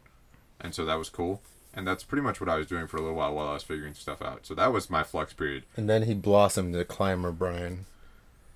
[0.62, 1.42] and so that was cool
[1.74, 3.64] and that's pretty much what i was doing for a little while while i was
[3.64, 7.32] figuring stuff out so that was my flux period And then he blossomed to climber
[7.32, 7.86] Brian.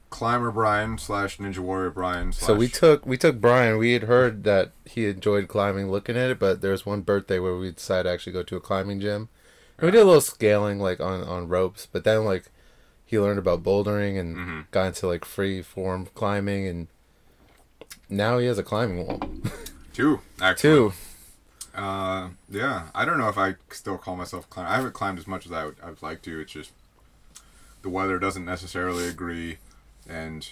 [0.10, 3.78] climber brian slash ninja warrior brian slash So we took we took Brian.
[3.78, 6.40] We had heard that he enjoyed climbing, looking at it.
[6.40, 9.30] But there was one birthday where we decided to actually go to a climbing gym.
[9.78, 11.88] And we did a little scaling, like on on ropes.
[11.92, 12.46] But then like
[13.10, 14.66] he learned about bouldering and Mhm.
[14.72, 16.88] got into like free form climbing, and
[18.08, 19.20] now he has a climbing wall
[19.94, 20.94] two actually Two.
[21.76, 22.90] Uh, yeah.
[22.94, 24.68] I don't know if I still call myself climb.
[24.68, 26.40] I haven't climbed as much as I would, I would like to.
[26.40, 26.72] It's just
[27.82, 29.58] the weather doesn't necessarily agree,
[30.08, 30.48] and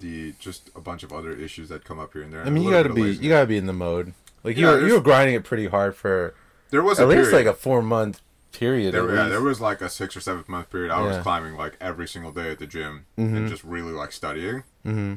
[0.00, 2.44] the just a bunch of other issues that come up here and there.
[2.44, 4.14] I mean, you gotta be you gotta be in the mode.
[4.44, 6.34] Like you Yeah, were you were grinding it pretty hard for
[6.70, 7.46] There was at least period.
[7.46, 8.20] like a four month
[8.52, 8.94] period.
[8.94, 10.90] There, yeah, there was like a six or seven month period.
[10.92, 13.36] I was climbing like every single day at the gym Mhm.
[13.36, 14.64] and just really like studying.
[14.86, 15.14] Mm-hmm.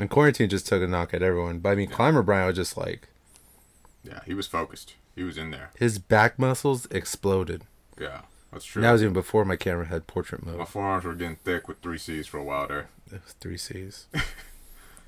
[0.00, 1.58] And quarantine just took a knock at everyone.
[1.60, 3.08] But I mean, Climber Brian was just like
[4.04, 4.94] Yeah, he was focused.
[5.16, 5.70] He was in there.
[5.76, 7.62] his back muscles exploded.
[8.00, 8.20] Yeah,
[8.52, 8.80] that's true.
[8.80, 10.58] And that was even before my camera had portrait mode.
[10.58, 12.88] My forearms were getting thick with three C's for a while there.
[13.12, 14.06] It was three C's.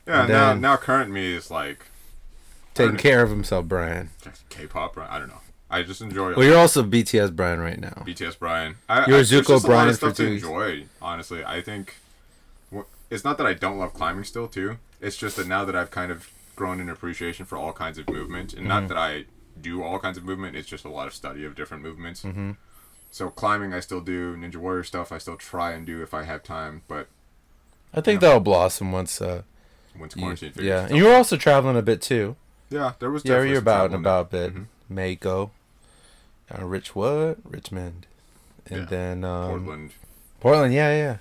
[0.07, 1.87] Yeah, And now then- now current me is like
[2.75, 4.11] Taking care of himself, Brian.
[4.49, 4.97] K-pop.
[4.97, 5.09] right?
[5.11, 5.41] I don't know.
[5.71, 6.33] I just enjoy.
[6.33, 6.37] It.
[6.37, 8.03] Well, you're also BTS Brian right now.
[8.07, 8.77] BTS Brian.
[8.89, 10.43] I, You're I, Zuko just a lot of stuff to weeks.
[10.43, 10.85] enjoy.
[11.01, 11.95] Honestly, I think
[13.11, 14.79] it's not that I don't love climbing still too.
[15.01, 18.09] It's just that now that I've kind of grown an appreciation for all kinds of
[18.09, 18.69] movement, and Mm-hmm.
[18.69, 19.25] not that I
[19.61, 20.57] do all kinds of movement.
[20.57, 22.23] It's just a lot of study of different movements.
[22.23, 22.53] Mm-hmm.
[23.13, 24.37] So climbing, I still do.
[24.37, 26.83] Ninja Warrior stuff, I still try and do if I have time.
[26.89, 27.09] But
[27.95, 29.21] I think that'll blossom once.
[29.21, 29.43] Uh,
[29.99, 32.37] once quarantine figures, yeah, and you were also traveling a bit too.
[32.71, 34.55] yeah, there was Yeah, you're about and about a bit.
[34.55, 34.67] Mhm.
[34.89, 35.51] Mako,
[36.59, 37.39] uh, Rich what?
[37.45, 38.07] Richmond,
[38.69, 38.87] and Yeah.
[38.87, 39.91] then um, Portland.
[40.41, 40.75] Portland.
[40.75, 41.17] Yeah, yeah,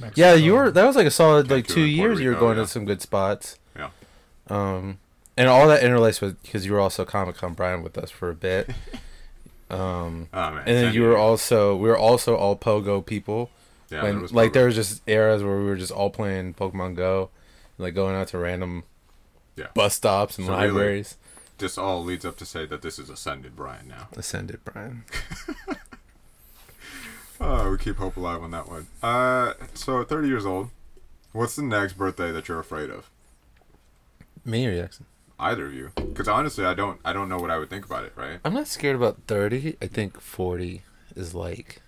[0.00, 0.20] Mexico.
[0.28, 0.34] yeah.
[0.34, 2.20] You were that was like a solid like two and Puerto years.
[2.20, 2.64] You were going yeah.
[2.64, 3.58] to some good spots.
[3.76, 3.90] Yeah.
[4.48, 4.98] Um,
[5.36, 8.28] and all that interlaced with because you were also Comic Con Brian with us for
[8.30, 8.68] a bit.
[9.70, 10.58] um, Oh man.
[10.66, 13.50] and then San you were also we were also all Pogo people.
[13.90, 14.54] yeah, when there was like Pogo.
[14.54, 17.30] there was just eras where we were just all playing Pokemon Go,
[17.78, 18.84] like going out to random
[19.56, 19.66] Yeah.
[19.74, 21.16] bus stops and So really- libraries.
[21.58, 24.08] This all leads up to say that this is ascended Brian now.
[24.16, 25.04] Ascended Brian.
[27.40, 28.88] Oh, we keep hope alive on that one.
[29.02, 30.70] Uh, so 30 years old.
[31.32, 33.08] What's the next birthday that you're afraid of?
[34.44, 35.04] Me or Yeksson?
[35.38, 38.04] Either of you, because honestly, I don't, I don't know what I would think about
[38.04, 38.12] it.
[38.14, 38.38] Right?
[38.44, 39.76] I'm not scared about 30.
[39.82, 40.82] I think 40
[41.16, 41.80] is like.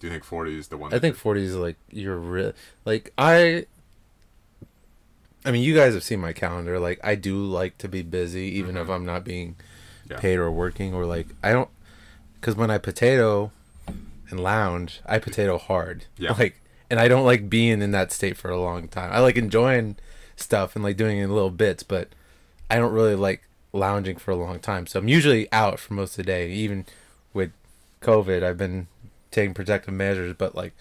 [0.00, 0.94] Do you think 40 is the one?
[0.94, 2.52] I think 40 is like you're real.
[2.84, 3.66] Like I.
[5.44, 6.78] I mean, you guys have seen my calendar.
[6.78, 8.94] Like I do like to be busy, even if Mhm.
[8.94, 9.56] I'm not being
[10.08, 10.18] Yeah.
[10.18, 11.68] paid or working, or like I don't.
[12.40, 13.50] Because when I potato
[14.30, 16.06] and lounge, I potato hard.
[16.16, 16.34] Yeah.
[16.38, 19.10] Like, and I don't like being in that state for a long time.
[19.12, 19.96] I like enjoying
[20.36, 22.08] stuff and like doing it in little bits, but
[22.70, 24.86] I don't really like lounging for a long time.
[24.86, 26.50] So I'm usually out for most of the day.
[26.50, 26.84] Even
[27.32, 27.50] with
[28.02, 28.88] COVID, I've been
[29.30, 30.74] taking protective measures, but like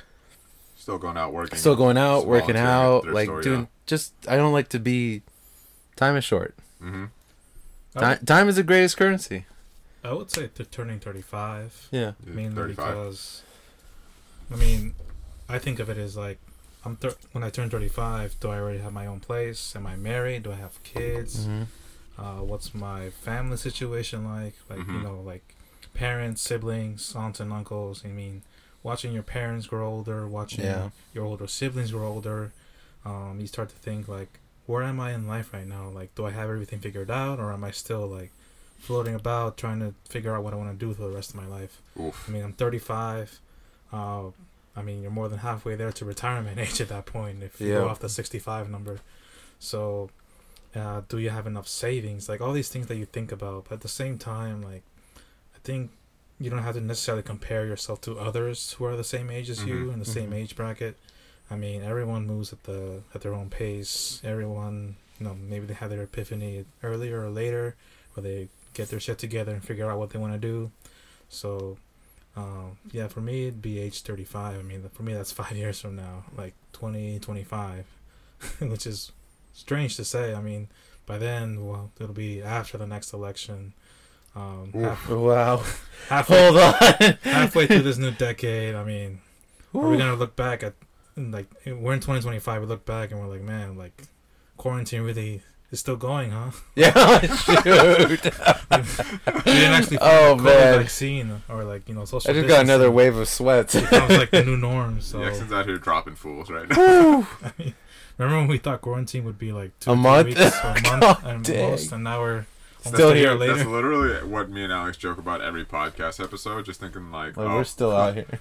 [0.76, 1.58] Still going out working.
[1.58, 4.13] still going out, working out, like doing just.
[4.27, 5.21] I don't like to be.
[5.95, 6.56] Time is short.
[6.82, 7.06] Mm-hmm.
[7.99, 9.45] Time, would, time is the greatest currency.
[10.04, 11.89] I would say th- turning 35.
[11.91, 12.13] Yeah.
[12.25, 12.75] mainly 35.
[12.88, 13.41] because
[14.51, 14.95] I mean,
[15.47, 16.39] I think of it as like
[16.84, 19.75] I'm thir- when I turn 35, do I already have my own place?
[19.75, 20.43] Am I married?
[20.43, 21.45] Do I have kids?
[21.45, 21.63] Mm-hmm.
[22.21, 24.56] Uh, what's my family situation like?
[24.69, 25.04] Like you Mhm.
[25.04, 25.43] know, like
[25.93, 28.04] parents, siblings, aunts and uncles.
[28.06, 28.41] I mean,
[28.84, 30.89] watching your parents grow older, watching Yeah.
[31.13, 32.51] your older siblings grow older,
[33.05, 35.89] um, you start to think like, where am I in life right now?
[35.89, 38.31] Like, do I have everything figured out, or am I still like
[38.79, 41.35] floating about trying to figure out what I want to do for the rest of
[41.35, 41.81] my life?
[41.99, 42.25] Oof.
[42.27, 43.39] I mean, I'm 35.
[43.91, 44.23] Uh,
[44.75, 47.73] I mean, you're more than halfway there to retirement age at that point if you
[47.73, 48.99] go off the 65 number.
[49.59, 50.09] So,
[50.75, 52.29] uh, do you have enough savings?
[52.29, 53.65] Like all these things that you think about.
[53.67, 54.83] But at the same time, like,
[55.55, 55.91] I think
[56.39, 59.63] you don't have to necessarily compare yourself to others who are the same age as
[59.65, 59.93] you Mhm.
[59.93, 60.35] in the same Mhm.
[60.35, 60.97] age bracket.
[61.51, 64.21] I mean, everyone moves at the at their own pace.
[64.23, 67.75] Everyone, you know, maybe they have their epiphany earlier or later,
[68.13, 70.71] where they get their shit together and figure out what they want to do.
[71.27, 71.77] So,
[72.37, 74.59] um, yeah, for me, it'd be age 35.
[74.59, 77.85] I mean, for me, that's five years from now, like 20, 25,
[78.61, 79.11] which is
[79.53, 80.33] strange to say.
[80.33, 80.69] I mean,
[81.05, 83.73] by then, well, it'll be after the next election.
[84.35, 84.83] Um, Oof.
[84.83, 85.63] half, Wow.
[86.07, 86.73] halfway, Hold on.
[87.23, 89.19] halfway through this new decade, I mean,
[89.73, 89.97] are we Ooh.
[89.97, 90.73] gonna look back at
[91.17, 92.62] like we're in 2025?
[92.62, 94.04] We look back and we're like, man, like
[94.58, 96.52] quarantine really is still going, huh?
[96.76, 97.65] Yeah, shoot.
[97.65, 100.80] We didn't actually find Oh, a COVID man.
[100.80, 102.32] vaccine or like you know social.
[102.32, 103.76] I just got another wave of sweats.
[103.80, 105.02] becomes like the new norm.
[105.02, 107.28] So Yeksson's out here dropping fools right now.
[107.43, 107.74] I mean,
[108.17, 110.27] remember when we thought quarantine would be like two A month?
[110.27, 111.71] weeks or a month God and dang.
[111.71, 112.46] most, and now we're
[112.81, 113.54] Still almost here year later.
[113.56, 116.65] That's literally what me and Alex joke about every podcast episode.
[116.65, 118.40] Just thinking like, Like, oh, we're still out here.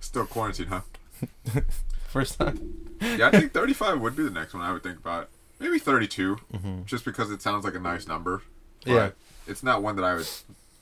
[0.00, 0.80] still quarantine, huh?
[2.08, 2.88] First time.
[3.00, 5.28] Yeah, I think 35 would be the next one I would think about.
[5.58, 6.82] Maybe 32, Mm-hmm.
[6.84, 8.42] just because it sounds like a nice number.
[8.84, 9.10] But Yeah.
[9.46, 10.26] it's not one that I would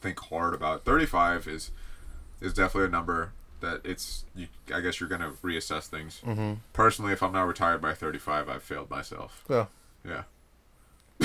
[0.00, 0.84] think hard about.
[0.84, 1.70] 35 is
[2.40, 4.24] is definitely a number that it's.
[4.34, 6.20] You, I guess you're gonna reassess things.
[6.26, 6.54] Mm-hmm.
[6.72, 9.44] Personally, if I'm not retired by 35, I've failed myself.
[9.48, 9.70] Well.
[10.06, 10.24] Yeah.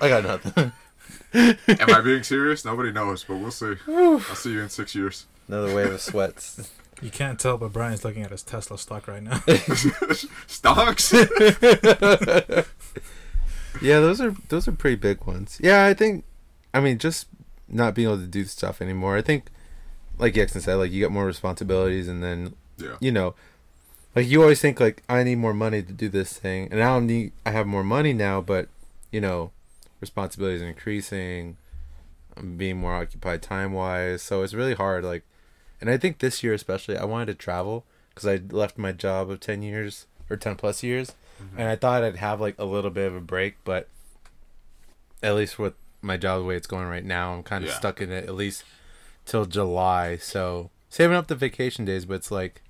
[0.00, 0.72] I got nothing.
[1.68, 2.64] Am I being serious?
[2.64, 3.74] Nobody knows, but we'll see.
[3.86, 5.26] I'll see you in six years.
[5.48, 6.70] Another wave of sweats.
[7.02, 9.42] You can't tell, but Brian's looking at his Tesla stock right now.
[10.46, 11.12] Stocks.
[11.12, 11.28] yeah,
[14.00, 15.60] those are those are pretty big ones.
[15.62, 16.24] Yeah, I think.
[16.72, 17.26] I mean, just
[17.68, 19.14] not being able to do stuff anymore.
[19.14, 19.50] I think,
[20.16, 22.96] like Yeksson said, like you get more responsibilities, and then yeah.
[22.98, 23.34] you know,
[24.14, 26.96] like you always think like I need more money to do this thing, and now
[26.96, 28.70] I need I have more money now, but
[29.12, 29.50] you know,
[30.00, 31.56] responsibilities are increasing.
[32.36, 35.04] I'm being more occupied time wise, so it's really hard.
[35.04, 35.22] Like,
[35.80, 39.30] and I think this year especially, I wanted to travel because I left my job
[39.30, 41.58] of ten years or ten plus years, Mhm.
[41.58, 43.88] and I thought I'd have like a little bit of a break, but
[45.22, 47.76] at least with my job the way it's going right now, I'm kind of Yeah.
[47.76, 48.64] stuck in it at least
[49.24, 50.16] till July.
[50.18, 52.62] So saving up the vacation days, but it's like,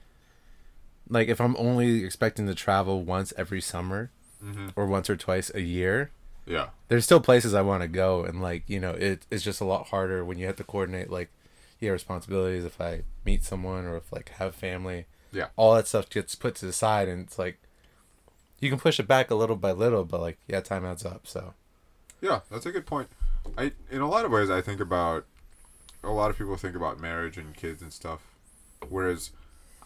[1.09, 4.11] like if I'm only expecting to travel once every summer
[4.41, 6.11] hmm or once or twice a year,
[6.47, 6.69] Yeah.
[6.89, 9.65] there's still places I want to go, and like you know, it, it's just a
[9.65, 11.31] lot harder when you have to coordinate like
[11.81, 12.65] yeah responsibilities.
[12.65, 15.49] If I meet someone or if like have family, Yeah.
[15.57, 17.59] all that stuff gets put to the side, and it's like
[18.61, 21.27] you can push it back a little by little, but like yeah, time adds up.
[21.27, 21.55] So
[22.21, 23.09] Yeah, that's a good point.
[23.59, 25.25] I in a lot of ways I think about
[26.05, 28.21] a lot of people think about marriage and kids and stuff,
[28.89, 29.31] whereas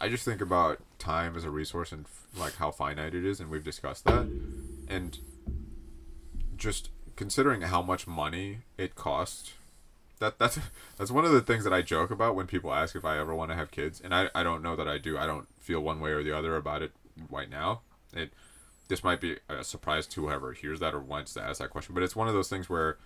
[0.03, 2.05] I just think about time as a resource and
[2.39, 4.27] like how finite it is, and we've discussed that,
[4.89, 5.19] and
[6.61, 9.55] just considering how much money it costs.
[10.21, 10.61] That that's
[10.97, 13.35] that's one of the things that I joke about when people ask if I ever
[13.35, 15.19] want to have kids, and I, I don't know that I do.
[15.19, 16.93] I don't feel one way or the other about it
[17.31, 17.81] right now.
[18.13, 18.33] It
[18.89, 21.95] this might be a surprise to whoever hears that or wants to ask that question,
[21.95, 22.99] but it's one of those things where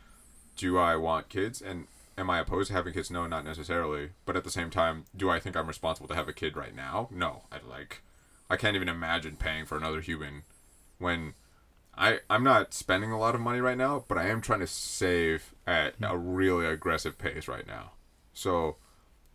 [0.56, 1.86] do I want kids and
[2.16, 3.10] am I opposed to having kids?
[3.10, 4.10] No, not necessarily.
[4.24, 6.74] But at the same time, do I think I'm responsible to have a kid right
[6.74, 7.08] now?
[7.10, 7.42] No.
[7.52, 8.02] I like
[8.48, 10.42] I can't even imagine paying for another human
[10.98, 11.34] when
[11.96, 14.66] I I'm not spending a lot of money right now, but I am trying to
[14.66, 16.04] save at hmm.
[16.04, 17.92] a really aggressive pace right now.
[18.32, 18.76] So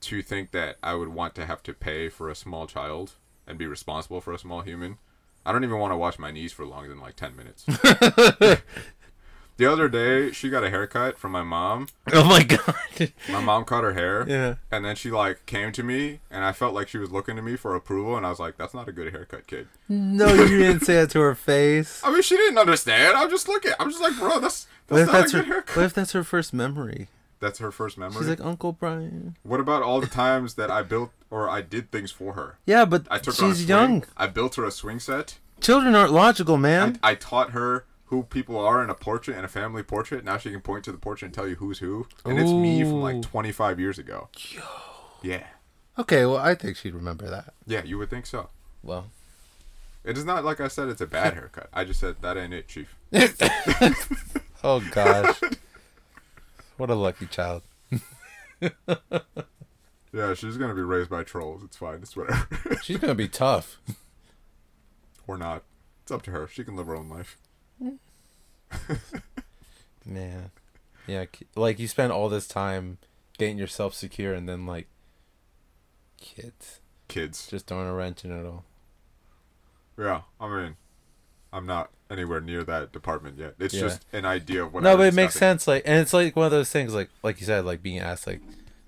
[0.02, 3.14] to think that I would want to have to pay for a small child
[3.48, 4.98] and be responsible for a small human,
[5.46, 7.66] I don't even want to wash my knees for longer than like 10 minutes.
[9.60, 11.88] the other day, she got a haircut from my mom.
[12.12, 12.74] oh my god,
[13.30, 14.26] My mom cut her hair.
[14.28, 14.56] yeah.
[14.72, 17.42] And then she like came to me, and I felt like she was looking to
[17.44, 20.58] me for approval, and I was like, "That's not a good haircut, kid." No, you
[20.58, 22.02] didn't say that to her face.
[22.06, 23.16] I mean, she didn't understand.
[23.16, 23.74] I'm just looking.
[23.80, 25.44] I'm just like, bro, that's What that's if not that's a her?
[25.44, 25.76] good haircut.
[25.78, 27.10] What if that's her first memory?
[27.40, 28.18] That's her first memory.
[28.20, 29.36] She's like Uncle Brian.
[29.44, 32.58] what about all the times that I built or I did things for her?
[32.66, 34.04] Yeah, but I took her she's young.
[34.18, 35.38] I built her a swing set.
[35.62, 37.00] Children aren't logical, I, man.
[37.04, 40.24] I taught her who people are in a portrait and a family portrait.
[40.26, 42.08] Now she can point to the portrait and tell you who's who.
[42.26, 44.30] And it's me from like 25 years ago.
[45.22, 45.44] Yeah.
[45.98, 47.54] okay, well, I think she'd remember that.
[47.68, 48.50] Yeah, you would think so.
[48.84, 49.08] Well,
[50.04, 51.70] It is not like I said it's a bad haircut.
[51.74, 52.96] I just said that ain't it, chief.
[54.64, 55.40] oh gosh,
[56.78, 57.64] what a lucky child.
[60.12, 61.64] Yeah, she's gonna be raised by trolls.
[61.64, 62.00] It's fine.
[62.02, 62.48] It's whatever.
[62.84, 63.80] She's gonna be tough.
[65.28, 65.64] or not.
[66.02, 66.48] It's up to her.
[66.48, 67.38] She can live her own life.
[70.06, 70.52] Man,
[71.08, 71.26] yeah,
[71.56, 72.98] like you spend all this time
[73.38, 74.88] getting yourself secure, and then like
[76.18, 77.48] kids Kids.
[77.48, 78.64] just throwing a wrench in it all.
[79.98, 80.76] Yeah, I mean,
[81.54, 83.56] I'm not anywhere near that department yet.
[83.60, 83.82] It's Yeah.
[83.82, 84.84] just an idea of what.
[84.84, 85.68] no, but it makes sense.
[85.68, 88.26] Like, and it's like one of those things, like like you said, like being asked
[88.26, 88.42] like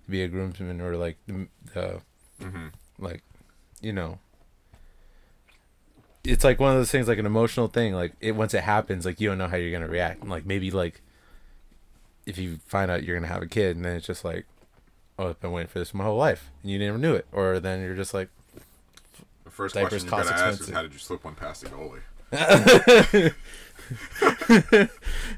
[0.05, 2.01] to be a groomsman or like the, the
[2.41, 2.71] Mhm.
[2.97, 3.23] like
[3.81, 4.17] you know
[6.23, 9.05] it's like one of those things like an emotional thing like it once it happens
[9.05, 10.21] like you don't know how you're gonna react.
[10.21, 11.01] And like maybe like
[12.25, 14.45] if you find out you're gonna have a kid and then it's just like
[15.17, 17.25] oh i've been waiting for this my whole life and you never knew it.
[17.31, 18.29] Or then you're just like
[19.45, 21.69] The first question you gotta cost ask is how did you slip one past the
[21.69, 22.01] goalie?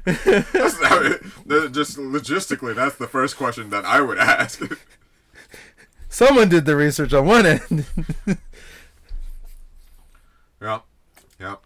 [0.04, 4.60] That's the- just logistically, that's the first question that I would ask.
[6.08, 7.86] someone did the research on one end
[10.60, 10.80] yeah,
[11.40, 11.56] yeah.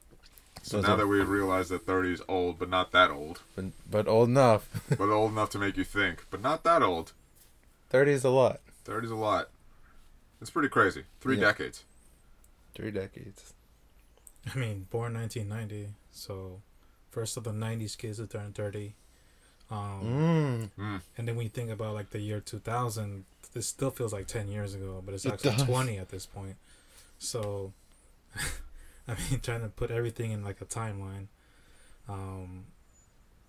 [0.62, 3.40] So Those now are- that we realize that 30 is old, but not that old,
[3.56, 7.12] but, but old enough but old enough to make you think, but not that old.
[7.90, 9.48] 30 is a lot 30 is a lot.
[10.40, 11.04] It's pretty crazy.
[11.20, 11.46] Three Yeah.
[11.48, 11.84] decades.
[12.74, 13.52] three decades
[14.54, 16.60] I mean, born 1990, so
[17.10, 18.94] first of the 90s kids to turn 30.
[19.70, 20.82] Um, mm.
[20.82, 21.00] Mm.
[21.18, 24.48] And then when you think about like the year 2000, this still feels like 10
[24.48, 25.62] years ago, but it's It actually does.
[25.66, 26.56] 20 at this point.
[27.18, 27.72] So,
[29.12, 31.28] I mean, trying to put everything in like a timeline.
[32.08, 32.64] Um,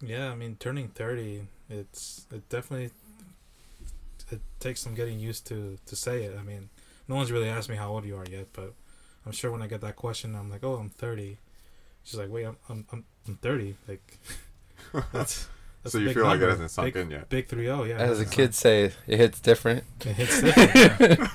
[0.01, 2.91] yeah, I mean, turning 30, it's it definitely
[4.31, 6.37] it takes some getting used to to say it.
[6.39, 6.69] I mean,
[7.07, 8.73] no one's really asked me how old you are yet, but
[9.25, 11.37] I'm sure when I get that question, I'm like, oh, I'm 30.
[12.03, 13.75] She's like, wait, I'm I'm I'm, I'm 30.
[13.87, 14.19] Like,
[15.13, 15.47] that's
[15.83, 17.29] That's So you big feel like it hasn't sunk big, in yet?
[17.29, 17.97] Big three zero, yeah.
[17.97, 19.83] As the It's kids say, it hits different.
[20.01, 21.29] It hits different.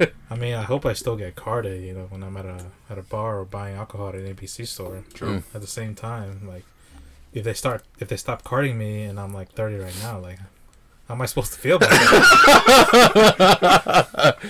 [0.00, 0.08] yeah.
[0.30, 2.98] I mean, I hope I still get carded, you know, when I'm at a at
[2.98, 5.04] a bar or buying alcohol at an ABC store.
[5.14, 5.38] True.
[5.38, 5.42] Mm.
[5.54, 6.64] At the same time, like,
[7.32, 10.38] if they start if they stop carding me and I'm like 30 right now, like,
[11.08, 11.90] how am I supposed to feel about
[13.38, 14.36] that?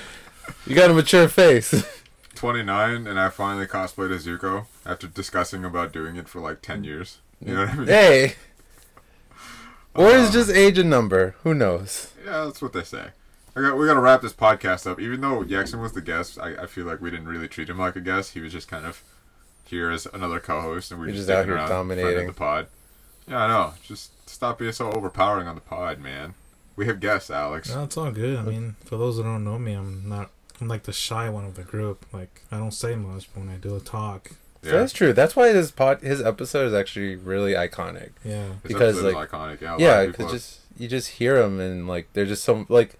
[0.66, 1.86] You got a mature face.
[2.34, 6.82] 29 and I finally cosplayed as Zuko after discussing about doing it for like 10
[6.82, 6.84] mm.
[6.84, 7.18] years.
[7.44, 7.86] You know what I mean?
[7.86, 8.34] hey.
[9.94, 11.34] Or is Uh, just age a number?
[11.42, 12.12] Who knows?
[12.24, 13.08] Yeah, that's what they say.
[13.56, 15.00] I got, we got to wrap this podcast up.
[15.00, 17.78] Even though Yeksson was the guest, I, I feel like we didn't really treat him
[17.78, 18.34] like a guest.
[18.34, 19.02] He was just kind of
[19.64, 21.96] here as another co-host, and we were You're just, just out here around, friend of
[21.98, 22.26] dominating.
[22.28, 22.68] the pod.
[23.26, 23.74] Yeah, I know.
[23.82, 26.34] Just stop being so overpowering on the pod, man.
[26.76, 27.68] We have guests, Alex.
[27.74, 28.38] no, it's all good.
[28.38, 30.30] I mean, for those that don't know me, I'm not.
[30.60, 32.06] I'm like the shy one of the group.
[32.12, 34.30] Like, I don't say much, but when I do a talk,
[34.62, 35.12] Yeah, That's true.
[35.12, 38.10] That's why his pod, his episode is actually really iconic.
[38.24, 38.48] yeah.
[38.62, 39.60] This because, episode is like- iconic.
[39.60, 42.98] Yeah, Yeah, because just you just hear him and like there's just some like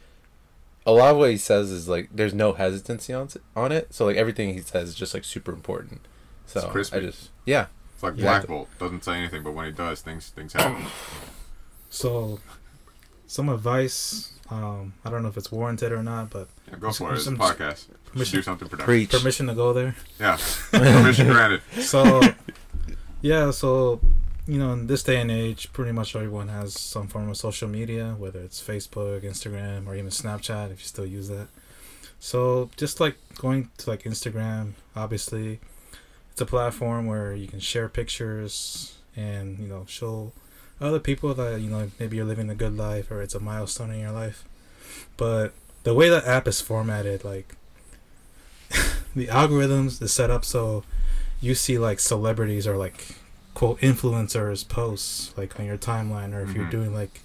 [0.87, 3.93] a lot of what he says is like there's no hesitancy on on it.
[3.93, 6.01] So like everything he says is just like super important.
[6.47, 6.97] So It's crispy.
[6.97, 7.67] I just yeah.
[7.95, 8.23] it's like Yeah.
[8.23, 10.87] Black Bolt doesn't say anything, but when he does, things things happen.
[11.91, 12.39] So,
[13.27, 14.33] some advice.
[14.51, 17.17] Um, I don't know if it's warranted or not, but Yeah, go for it.
[17.17, 17.87] It's a podcast.
[17.87, 18.87] Should permission- do something productive.
[18.87, 19.11] Preach.
[19.11, 19.95] permission to go there.
[20.19, 20.39] Yeah,
[20.71, 21.61] permission granted.
[21.81, 22.23] So,
[23.21, 24.01] yeah, so
[24.47, 27.69] you know, in this day and age, pretty much everyone has some form of social
[27.69, 31.49] media, whether it's Facebook, Instagram, or even Snapchat, if you still use that.
[32.19, 35.61] So, just like going to like Instagram, obviously,
[36.33, 40.33] it's a platform where you can share pictures and you know show
[40.81, 43.91] other people that you know maybe you're living a good life or it's a milestone
[43.91, 44.45] in your life.
[45.17, 45.53] But
[45.85, 47.55] the way the app is formatted, like
[49.17, 50.85] the algorithms is set up so
[51.41, 53.17] you see like celebrities or like
[53.55, 56.71] quote influencers posts like on your timeline or if you're Mhm.
[56.71, 57.21] doing like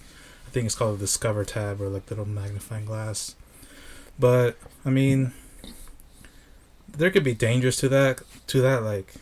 [0.47, 3.35] I think it's called the discover tab or like little magnifying glass.
[4.19, 5.33] But I mean
[6.87, 9.13] there could be dangers to that to that like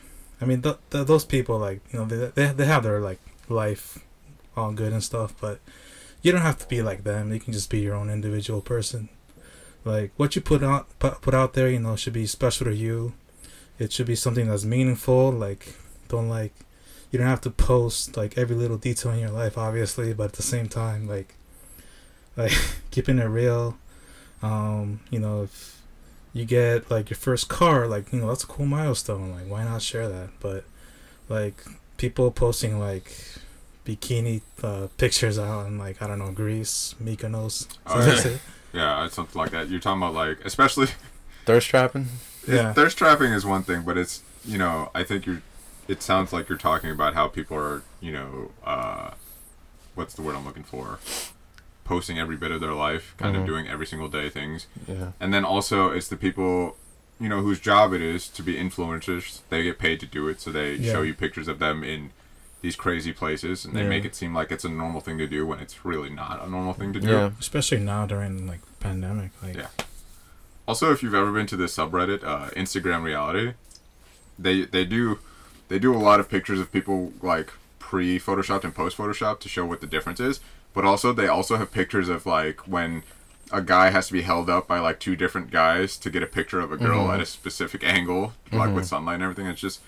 [0.41, 3.19] I mean th- th- those people like you know they, they they have their like
[3.49, 3.99] life
[4.56, 5.60] all good and stuff but
[6.22, 7.34] you don't have to be like them.
[7.34, 9.10] You can just be your own individual person.
[9.84, 13.14] Like what you put out put, out there you know should be special to you.
[13.80, 15.76] It should be something that's meaningful like
[16.08, 16.54] don't like
[17.10, 20.34] you don't have to post like every little detail in your life obviously but at
[20.34, 21.36] the same time like
[22.38, 22.54] like
[22.91, 23.78] keeping it real.
[24.43, 25.82] Um you know if
[26.34, 29.32] you get like your first car like you know that's a cool milestone.
[29.32, 30.30] Like why not share that?
[30.39, 30.66] But
[31.28, 31.64] like
[31.97, 33.12] people posting like
[33.86, 38.38] bikini uh, pictures out in like i don't know greece mykonos Oh, yeah.
[38.73, 39.67] Yeah, something like that.
[39.69, 40.88] You're talking about like, especially
[41.45, 42.07] Thirst trapping.
[42.47, 42.71] Yeah.
[42.71, 45.41] thirst trapping is one thing, but it's you know I think you're.
[45.89, 49.09] It sounds like you're talking about how people are you know uh,
[49.95, 50.99] what's the word I'm looking for,
[51.84, 53.41] posting every bit of their life, kind Mhm.
[53.41, 55.11] of doing every single day things, Yeah.
[55.19, 56.77] and then also it's the people.
[57.19, 59.41] You know whose job it is to be influencers.
[59.49, 60.93] They get paid to do it, so they Yeah.
[60.93, 62.11] show you pictures of them in
[62.62, 63.89] these crazy places, and they Yeah.
[63.89, 66.49] make it seem like it's a normal thing to do when it's really not a
[66.49, 67.07] normal thing to do.
[67.09, 67.32] Yeah.
[67.39, 69.68] especially now during like pandemic like Yeah.
[70.68, 73.53] Also, if you've ever been to the subreddit uh, Instagram Reality,
[74.38, 75.20] they they do
[75.70, 79.49] they do a lot of pictures of people like pre photoshopped and post photoshopped to
[79.49, 80.39] show what the difference is.
[80.74, 83.03] But also, they also have pictures of like when
[83.51, 86.28] a guy has to be held up by like two different guys to get a
[86.28, 87.16] picture of a girl Mhm.
[87.16, 88.76] at a specific angle, like Mhm.
[88.76, 89.47] with sunlight and everything.
[89.47, 89.82] It's just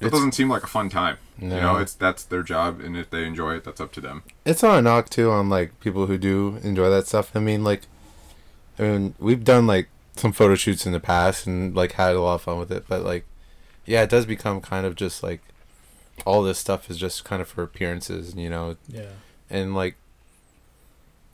[0.00, 1.18] it It's- doesn't seem like a fun time.
[1.38, 1.54] No.
[1.54, 4.22] You know, it's that's their job, and if they enjoy it, that's up to them.
[4.44, 7.30] It's not a knock too on like people who do enjoy that stuff.
[7.34, 7.82] I mean, like,
[8.78, 12.20] I mean, we've done like some photo shoots in the past and like had a
[12.20, 12.84] lot of fun with it.
[12.88, 13.24] But like,
[13.86, 15.40] yeah, it does become kind of just like
[16.26, 19.10] all this stuff is just kind of for appearances, you know, yeah
[19.50, 19.94] and like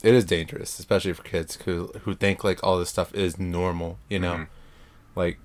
[0.03, 3.97] it is dangerous, especially for kids who who think like all this stuff is normal,
[4.09, 4.47] you know, Mhm.
[5.15, 5.37] like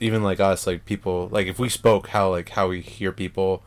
[0.00, 3.62] even like us, like people, like if we spoke how like how we hear people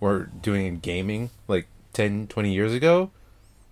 [0.00, 3.10] were doing in gaming like 10, 20 years ago,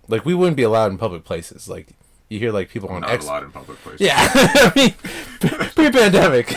[0.07, 1.67] like we wouldn't be allowed in public places.
[1.69, 1.89] Like
[2.29, 3.25] you hear like people on not X.
[3.25, 4.01] a lot in public places.
[4.01, 4.93] Yeah, I mean,
[5.75, 6.53] pre-pandemic.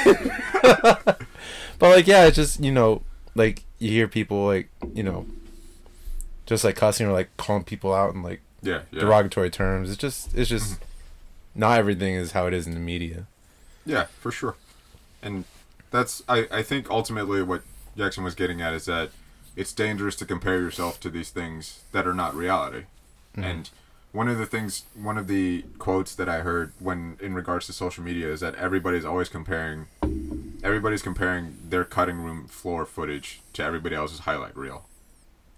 [0.63, 1.17] but
[1.81, 3.03] like, yeah, it's just you know,
[3.35, 5.27] like you hear people like you know,
[6.47, 9.01] just like cussing or like calling people out in like yeah, yeah.
[9.01, 9.91] derogatory terms.
[9.91, 10.79] It's just, it's just, Mhm.
[11.57, 13.27] not everything is how it is in the media.
[13.85, 14.55] Yeah, for sure.
[15.23, 15.45] And
[15.91, 17.63] that's I, I think ultimately what
[17.97, 19.11] Yeksson was getting at is that
[19.55, 22.85] it's dangerous to compare yourself to these things that are not reality.
[23.37, 23.45] Mhm.
[23.45, 23.71] And
[24.13, 27.73] one of the things one of the quotes that I heard when in regards to
[27.73, 29.87] social media is that everybody's always comparing
[30.63, 34.87] everybody's comparing their cutting room floor footage to everybody else's highlight reel.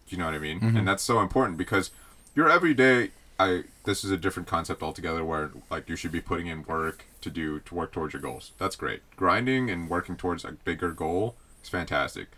[0.09, 0.61] Do You know what I mean?
[0.61, 0.79] Mhm.
[0.79, 1.91] And that's so important because
[2.35, 3.11] your everyday.
[3.45, 5.25] I this is a different concept altogether.
[5.25, 8.53] Where like you should be putting in work to do to work towards your goals.
[8.59, 9.03] That's great.
[9.17, 12.29] Grinding and working towards a bigger goal is fantastic.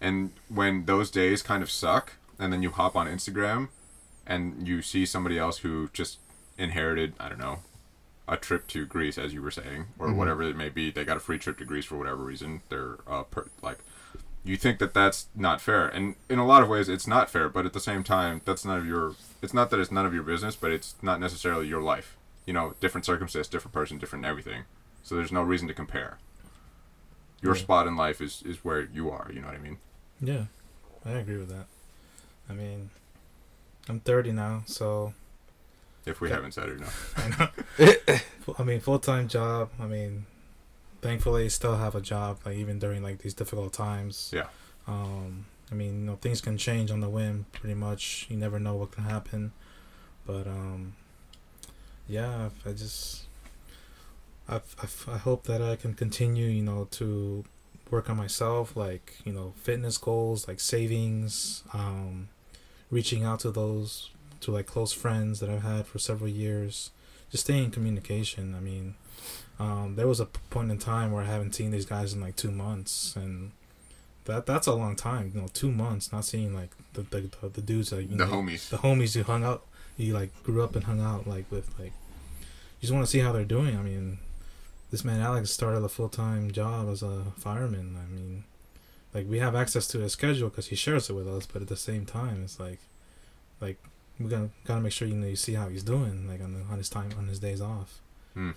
[0.00, 3.68] And when those days kind of suck, and then you hop on Instagram,
[4.26, 6.18] and you see somebody else who just
[6.58, 7.60] inherited, I don't know,
[8.28, 10.16] a trip to Greece, as you were saying, or Mhm.
[10.16, 10.90] whatever it may be.
[10.90, 12.62] They got a free trip to Greece for whatever reason.
[12.68, 13.78] They're uh, per, like,
[14.44, 17.48] you think that that's not fair, and in a lot of ways, it's not fair.
[17.48, 19.14] But at the same time, that's none of your.
[19.42, 22.16] It's not that it's none of your business, but it's not necessarily your life.
[22.46, 24.64] You know, different circumstance, different person, different everything.
[25.02, 26.18] So there's no reason to compare.
[27.42, 27.62] Your Yeah.
[27.62, 29.30] spot in life is is where you are.
[29.32, 29.78] You know what I mean?
[30.20, 30.44] Yeah,
[31.04, 31.66] I agree with that.
[32.48, 32.90] I mean,
[33.88, 35.14] I'm 30 now, so
[36.06, 36.34] If we Okay.
[36.34, 37.14] haven't said it enough.
[37.16, 38.54] I know.
[38.58, 39.70] I mean, full time job.
[39.80, 40.26] I mean,
[41.04, 42.38] thankfully, still have a job.
[42.46, 44.30] Like even during like these difficult times.
[44.32, 44.46] Yeah.
[44.88, 47.44] Um, I mean, you know, things can change on the whim.
[47.52, 49.52] Pretty much, you never know what can happen.
[50.26, 50.94] But um,
[52.08, 53.24] yeah, I just,
[54.48, 56.46] I, I, I hope that I can continue.
[56.46, 57.44] You know, to
[57.90, 62.28] work on myself, like you know, fitness goals, like savings, um,
[62.90, 66.90] reaching out to those to like close friends that I've had for several years.
[67.30, 68.54] Just stay in communication.
[68.54, 68.94] I mean,
[69.58, 72.36] um, there was a point in time where I haven't seen these guys in like
[72.36, 73.52] two months, and
[74.24, 75.32] that that's a long time.
[75.34, 78.26] You know, two months not seeing like the the, the, dudes that you The know,
[78.26, 78.68] homies.
[78.68, 79.64] the homies you hung out,
[79.96, 81.76] you like grew up and hung out like with.
[81.78, 81.92] Like,
[82.40, 83.76] you just want to see how they're doing.
[83.76, 84.18] I mean,
[84.90, 87.96] this man Alex started a full time job as a fireman.
[87.96, 88.44] I mean,
[89.12, 91.68] like we have access to his schedule because he shares it with us, but at
[91.68, 92.80] the same time, it's like,
[93.60, 93.78] like
[94.20, 96.60] we gotta gotta make sure you know you see how he's doing, like on the,
[96.70, 97.98] on his time on his days off.
[98.36, 98.54] Mm.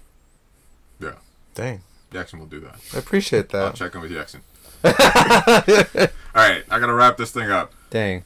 [0.99, 1.13] Yeah.
[1.55, 1.81] Dang,
[2.11, 2.75] Yeksson will do that.
[2.93, 3.63] I appreciate that.
[3.63, 4.41] I'll check in with Yeksson.
[6.35, 7.73] All right, I gotta wrap this thing up.
[7.89, 8.23] Dang,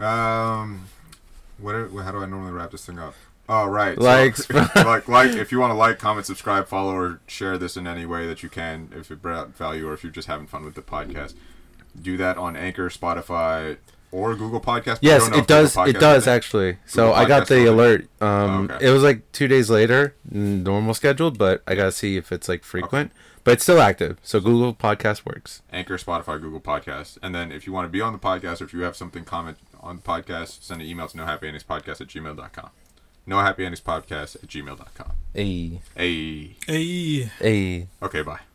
[0.00, 0.86] Um,
[1.58, 1.74] what?
[1.74, 3.14] are- How do I normally wrap this thing up?
[3.48, 3.96] Oh, right.
[3.96, 4.02] so-
[4.76, 5.30] like, like.
[5.32, 8.42] If you want to like, comment, subscribe, follow, or share this in any way that
[8.42, 11.34] you can, if it brought value, or if you're just having fun with the podcast,
[12.00, 13.78] do that on Anchor, Spotify,
[14.12, 14.98] or Google Podcast.
[15.02, 15.76] Yes, it does.
[15.76, 16.34] It does is a thing.
[16.36, 16.76] actually.
[16.86, 17.68] So Google I got the already?
[17.68, 18.08] alert.
[18.20, 18.86] Um, Oh, okay.
[18.86, 22.64] it was like two days later, normal scheduled, but I gotta see if it's like
[22.64, 23.12] frequent.
[23.44, 24.18] But it's still active.
[24.22, 25.62] So Google Podcast works.
[25.72, 28.64] Anchor, Spotify, Google Podcast, And then if you want to be on the podcast or
[28.64, 32.70] if you have something comment on the podcast, send an email to nohappyendingspodcast at gmail.com.
[33.26, 35.12] Nohappyendingspodcast at gmail.com.
[35.34, 36.56] Hey, Hey.
[36.66, 37.30] Hey.
[37.40, 37.88] hey.
[38.02, 38.47] Okay, bye.